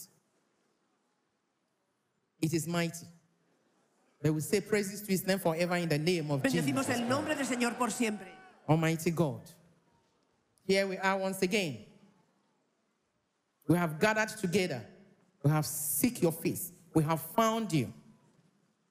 It 2.43 2.53
is 2.53 2.69
mighty. 2.69 3.07
But 4.23 4.35
we 4.35 4.41
say 4.43 4.61
praises 4.61 5.01
to 5.01 5.11
His 5.11 5.27
name 5.27 5.39
forever 5.39 5.77
in 5.77 5.89
the 5.89 5.99
name 5.99 6.31
of 6.31 6.43
Bendecimos 6.43 6.87
Jesus. 6.87 7.01
el 7.01 7.09
nombre 7.09 7.35
del 7.35 7.47
Señor 7.47 7.79
por 7.79 7.91
siempre. 7.91 8.29
Almighty 8.69 9.11
God. 9.11 9.41
Here 10.67 10.87
we 10.87 10.99
are 10.99 11.17
once 11.17 11.41
again. 11.41 11.79
We 13.67 13.77
have 13.79 13.99
gathered 13.99 14.29
together. 14.39 14.85
We 15.43 15.51
have 15.51 15.65
seek 15.65 16.21
your 16.21 16.33
face. 16.33 16.73
We 16.93 17.03
have 17.05 17.23
found 17.23 17.73
you. 17.73 17.91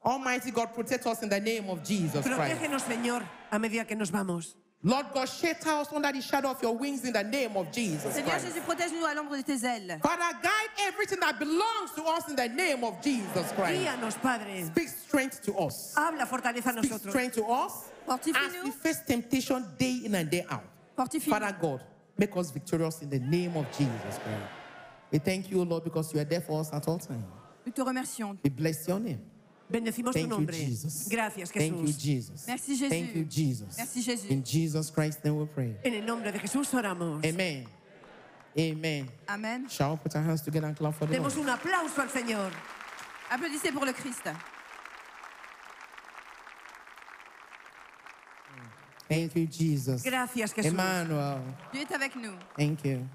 Almighty 0.04 0.52
God, 0.52 0.74
protect 0.74 1.06
us 1.08 1.22
in 1.24 1.30
the 1.30 1.40
name 1.40 1.70
of 1.70 1.84
Jesus 1.84 2.26
Christ. 2.26 2.40
Protégenos, 2.62 2.82
Señor, 2.84 3.24
a 3.52 3.60
medida 3.60 3.86
que 3.86 3.96
nos 3.96 4.10
vamos. 4.10 4.56
Lord 4.82 5.08
God, 5.14 5.26
shelter 5.28 5.72
us 5.72 5.92
under 5.92 6.10
the 6.14 6.22
shadow 6.22 6.52
of 6.52 6.62
your 6.64 6.78
wings 6.78 7.04
in 7.04 7.12
the 7.12 7.22
name 7.22 7.58
of 7.58 7.70
Jesus 7.70 8.14
Seigneur 8.14 8.32
Christ. 8.32 8.46
Jésus, 8.46 8.62
protège-nous 8.62 9.06
à 9.06 9.14
l'ombre 9.14 9.36
de 9.36 9.42
tes 9.44 9.62
ailes. 9.66 10.00
Father, 10.02 10.38
guide 10.42 10.70
everything 10.88 11.20
that 11.20 11.38
belongs 11.38 11.92
to 11.96 12.04
us 12.04 12.30
in 12.30 12.36
the 12.38 12.48
name 12.48 12.86
of 12.86 13.02
Jesus 13.02 13.52
Christ. 13.52 13.78
Guíanos, 13.78 14.16
Padre. 14.22 14.64
Speak 14.68 14.88
strength 14.88 15.42
to 15.42 15.54
us. 15.58 15.94
Habla, 15.98 16.26
fortaleza 16.26 16.68
a 16.68 16.72
Speak 16.78 16.92
nosotros. 16.92 17.12
strength 17.12 17.36
to 17.36 17.44
us 17.46 17.90
as 18.08 18.64
we 18.64 18.72
face 18.72 19.02
temptation 19.06 19.66
day 19.78 20.00
in 20.06 20.16
and 20.16 20.30
day 20.30 20.46
out. 20.50 20.64
Fortifie-nous. 20.98 21.30
Father 21.30 21.58
God, 21.62 21.84
make 22.18 22.36
us 22.38 22.50
victorious 22.50 23.02
in 23.02 23.10
the 23.10 23.20
name 23.20 23.58
of 23.58 23.66
Jesus 23.78 24.18
Christ. 24.24 24.50
We 25.12 25.20
thank 25.20 25.52
you, 25.52 25.66
Lord, 25.66 25.84
because 25.84 26.14
you 26.14 26.22
are 26.22 26.26
there 26.26 26.40
for 26.40 26.62
us 26.62 26.72
at 26.72 26.88
all 26.88 27.00
times. 27.00 27.26
Nous 27.66 27.74
te 27.74 27.82
remercions. 27.82 28.38
We 28.42 28.50
bless 28.50 28.88
your 28.88 29.02
name. 29.02 29.20
Bendecimos 29.70 30.16
tu 30.16 30.20
Thank 30.20 30.32
you. 30.32 30.52
Jesus. 30.52 31.08
Gracias, 31.10 31.52
Thank 31.52 31.78
you, 31.78 31.86
Jesús. 31.86 32.02
Jesus. 32.02 32.48
Merci, 32.48 32.76
Jésus. 32.76 32.90
Thank 32.90 33.16
you, 33.16 33.26
Jesus. 33.30 33.78
Merci, 33.78 34.02
Jésus. 34.02 34.32
In 34.32 34.44
Jesus 34.44 34.90
Christ's 34.90 35.24
name 35.24 35.38
we 35.38 35.46
pray. 35.46 35.76
En 35.84 35.94
el 35.94 36.06
nombre 36.06 36.32
de 36.32 36.40
Jesús 36.40 36.74
oramos. 36.74 37.24
Amen. 37.24 37.68
Amen. 38.58 39.08
Amen. 39.28 39.68
Shall 39.70 39.92
we 39.92 39.98
put 39.98 40.16
our 40.16 40.24
hands 40.24 40.42
together 40.42 40.68
and 40.68 40.76
clap 40.76 40.96
for 40.96 41.06
the 41.06 41.14
Lord? 41.14 41.32
Demos 41.32 41.38
un 41.38 41.50
aplauso 41.50 42.02
al 42.02 42.10
Señor. 42.10 42.52
Applaudissez 43.30 43.72
pour 43.72 43.86
le 43.86 43.94
Christ. 43.94 44.24
Thank 49.08 49.36
you, 49.36 49.48
Jesus. 49.48 50.04
Gracias, 50.04 50.54
Jesús. 50.54 50.72
Emmanuel. 50.72 51.42
Dieu 51.72 51.82
est 51.82 51.92
avec 51.92 52.16
nous. 52.16 52.34
Thank 52.58 52.86
you. 52.86 53.08